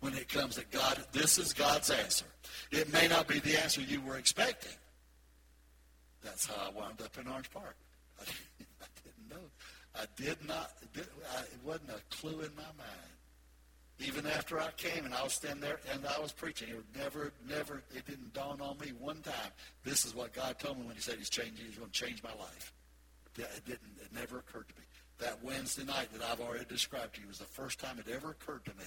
when 0.00 0.14
it 0.14 0.28
comes 0.28 0.56
to 0.56 0.64
God, 0.70 1.04
this 1.12 1.38
is 1.38 1.52
God's 1.52 1.90
answer. 1.90 2.26
It 2.70 2.92
may 2.92 3.08
not 3.08 3.26
be 3.26 3.40
the 3.40 3.60
answer 3.60 3.80
you 3.80 4.00
were 4.00 4.16
expecting. 4.16 4.72
That's 6.22 6.46
how 6.46 6.68
I 6.68 6.70
wound 6.70 7.00
up 7.02 7.16
in 7.18 7.26
Orange 7.28 7.50
Park. 7.50 7.76
I, 8.20 8.24
didn't 9.04 9.30
know. 9.30 9.48
I 9.94 10.04
did 10.16 10.46
not, 10.46 10.72
it 10.94 11.08
wasn't 11.64 11.90
a 11.90 12.16
clue 12.16 12.40
in 12.40 12.54
my 12.56 12.70
mind. 12.76 13.08
Even 14.00 14.26
after 14.26 14.60
I 14.60 14.70
came 14.76 15.04
and 15.04 15.14
I 15.14 15.24
was 15.24 15.32
standing 15.32 15.60
there 15.60 15.80
and 15.92 16.06
I 16.06 16.20
was 16.20 16.30
preaching, 16.30 16.68
it 16.68 16.76
never, 16.96 17.32
never, 17.48 17.82
it 17.94 18.06
didn't 18.06 18.32
dawn 18.32 18.60
on 18.60 18.78
me 18.78 18.92
one 18.98 19.22
time. 19.22 19.50
This 19.84 20.04
is 20.04 20.14
what 20.14 20.32
God 20.32 20.58
told 20.60 20.78
me 20.78 20.86
when 20.86 20.94
He 20.94 21.02
said 21.02 21.16
He's 21.18 21.30
changing, 21.30 21.66
He's 21.66 21.78
going 21.78 21.90
to 21.90 22.04
change 22.04 22.22
my 22.22 22.34
life. 22.38 22.72
It 23.36 23.64
didn't, 23.66 23.90
it 24.00 24.12
never 24.14 24.38
occurred 24.38 24.68
to 24.68 24.74
me. 24.76 24.86
That 25.18 25.42
Wednesday 25.42 25.84
night 25.84 26.12
that 26.12 26.22
I've 26.30 26.40
already 26.40 26.64
described 26.64 27.16
to 27.16 27.20
you 27.20 27.26
was 27.26 27.38
the 27.38 27.44
first 27.44 27.80
time 27.80 27.98
it 27.98 28.10
ever 28.12 28.30
occurred 28.30 28.64
to 28.66 28.70
me. 28.76 28.84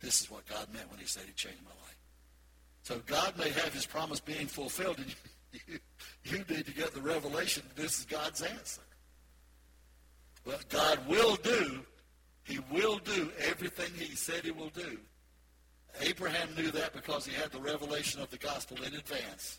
This 0.00 0.20
is 0.20 0.30
what 0.30 0.46
God 0.46 0.66
meant 0.72 0.90
when 0.90 1.00
He 1.00 1.06
said 1.06 1.24
He 1.26 1.32
changed 1.32 1.62
my 1.64 1.70
life. 1.70 1.98
So 2.82 3.00
God 3.06 3.36
may 3.38 3.50
have 3.50 3.72
His 3.72 3.86
promise 3.86 4.20
being 4.20 4.46
fulfilled, 4.46 4.98
and 4.98 5.14
you, 5.52 5.78
you 6.24 6.38
need 6.48 6.66
to 6.66 6.72
get 6.72 6.92
the 6.92 7.00
revelation 7.00 7.62
that 7.68 7.82
this 7.82 7.98
is 8.00 8.04
God's 8.04 8.42
answer. 8.42 8.82
What 10.44 10.68
God 10.68 11.00
will 11.08 11.36
do 11.36 11.84
he 12.46 12.60
will 12.70 12.98
do 12.98 13.30
everything 13.40 13.92
he 13.98 14.14
said 14.14 14.44
he 14.44 14.52
will 14.52 14.70
do. 14.70 14.98
Abraham 16.00 16.54
knew 16.54 16.70
that 16.70 16.92
because 16.92 17.26
he 17.26 17.34
had 17.34 17.50
the 17.50 17.58
revelation 17.58 18.22
of 18.22 18.30
the 18.30 18.36
gospel 18.36 18.76
in 18.84 18.94
advance. 18.94 19.58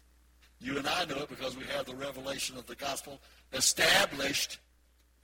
You 0.62 0.78
and 0.78 0.88
I 0.88 1.04
know 1.06 1.18
it 1.18 1.30
because 1.30 1.58
we 1.58 1.66
have 1.66 1.86
the 1.86 1.96
revelation 1.96 2.58
of 2.58 2.66
the 2.66 2.76
gospel 2.76 3.20
established 3.52 4.60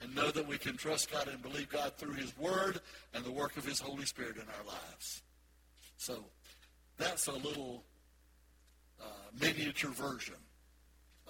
and 0.00 0.14
know 0.14 0.30
that 0.30 0.46
we 0.46 0.58
can 0.58 0.76
trust 0.76 1.10
God 1.10 1.28
and 1.28 1.42
believe 1.42 1.68
God 1.68 1.94
through 1.96 2.14
his 2.14 2.36
word 2.36 2.80
and 3.14 3.24
the 3.24 3.30
work 3.30 3.56
of 3.56 3.64
his 3.64 3.80
Holy 3.80 4.04
Spirit 4.04 4.36
in 4.36 4.42
our 4.42 4.66
lives. 4.66 5.22
So 5.96 6.24
that's 6.98 7.26
a 7.26 7.32
little 7.32 7.84
uh, 9.00 9.04
miniature 9.40 9.90
version 9.90 10.34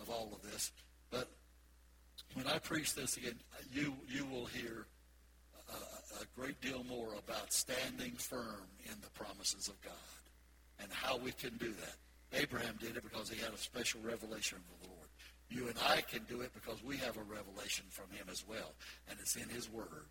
of 0.00 0.10
all 0.10 0.32
of 0.34 0.50
this. 0.50 0.72
But 1.10 1.28
when 2.34 2.46
I 2.46 2.58
preach 2.58 2.94
this 2.94 3.16
again, 3.16 3.36
you, 3.72 3.94
you 4.08 4.26
will 4.26 4.46
hear 4.46 4.86
a 6.20 6.40
great 6.40 6.60
deal 6.60 6.84
more 6.84 7.08
about 7.18 7.52
standing 7.52 8.12
firm 8.12 8.66
in 8.84 8.94
the 9.00 9.10
promises 9.10 9.68
of 9.68 9.80
God 9.82 9.92
and 10.80 10.90
how 10.92 11.16
we 11.16 11.32
can 11.32 11.56
do 11.56 11.72
that. 11.72 12.40
Abraham 12.40 12.76
did 12.80 12.96
it 12.96 13.02
because 13.02 13.28
he 13.30 13.40
had 13.40 13.52
a 13.52 13.58
special 13.58 14.00
revelation 14.02 14.58
of 14.58 14.82
the 14.82 14.88
Lord. 14.88 15.03
You 15.54 15.68
and 15.68 15.76
I 15.88 16.00
can 16.00 16.22
do 16.28 16.40
it 16.40 16.52
because 16.54 16.82
we 16.82 16.96
have 16.98 17.16
a 17.16 17.22
revelation 17.22 17.84
from 17.90 18.06
him 18.10 18.26
as 18.30 18.44
well, 18.46 18.74
and 19.08 19.18
it's 19.20 19.36
in 19.36 19.48
his 19.48 19.70
word. 19.70 20.08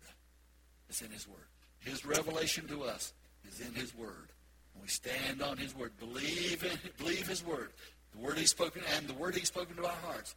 It's 0.88 1.02
in 1.02 1.10
his 1.10 1.28
word. 1.28 1.48
His 1.80 2.04
revelation 2.04 2.66
to 2.68 2.84
us 2.84 3.12
is 3.46 3.60
in 3.60 3.74
his 3.74 3.94
word. 3.94 4.32
And 4.74 4.82
we 4.82 4.88
stand 4.88 5.42
on 5.42 5.56
his 5.56 5.74
word. 5.76 5.92
Believe 5.98 6.64
in, 6.64 6.78
believe 6.98 7.26
his 7.28 7.44
word. 7.44 7.72
The 8.12 8.18
word 8.18 8.38
he's 8.38 8.50
spoken 8.50 8.82
and 8.96 9.06
the 9.06 9.14
word 9.14 9.34
he's 9.34 9.48
spoken 9.48 9.76
to 9.76 9.84
our 9.84 9.98
hearts. 10.06 10.34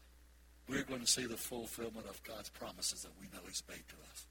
We're 0.67 0.83
going 0.83 1.01
to 1.01 1.07
see 1.07 1.25
the 1.25 1.37
fulfillment 1.37 2.07
of 2.09 2.21
God's 2.23 2.49
promises 2.49 3.03
that 3.03 3.11
we 3.19 3.27
know 3.27 3.43
he's 3.47 3.63
made 3.69 3.87
to 3.87 3.95
us 4.11 4.27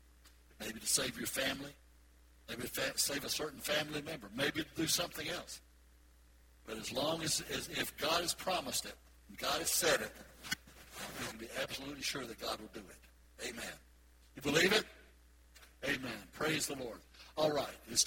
maybe 0.61 0.81
to 0.81 0.87
save 0.87 1.17
your 1.17 1.27
family, 1.27 1.71
maybe 2.49 2.63
to 2.63 2.69
fa- 2.69 2.99
save 2.99 3.25
a 3.25 3.29
certain 3.29 3.61
family 3.61 4.03
member, 4.03 4.29
maybe 4.35 4.63
to 4.63 4.67
do 4.77 4.87
something 4.87 5.29
else. 5.29 5.61
But 6.67 6.79
as 6.79 6.93
long 6.93 7.23
as, 7.23 7.43
as 7.53 7.69
if 7.69 7.97
God 7.97 8.23
has 8.23 8.35
promised 8.35 8.87
it, 8.87 8.95
God 9.39 9.59
has 9.59 9.71
said 9.71 10.01
it, 10.01 10.13
you 11.21 11.27
can 11.29 11.39
be 11.39 11.49
absolutely 11.63 12.03
sure 12.03 12.25
that 12.25 12.41
God 12.41 12.59
will 12.61 12.71
do 12.75 12.83
it. 12.89 13.49
Amen. 13.49 13.65
You 14.35 14.43
believe 14.43 14.73
it? 14.73 14.85
Amen. 15.85 16.13
Praise 16.33 16.67
the 16.67 16.77
Lord. 16.77 16.99
All 17.37 17.53
right. 17.53 17.67
It's 17.89 17.95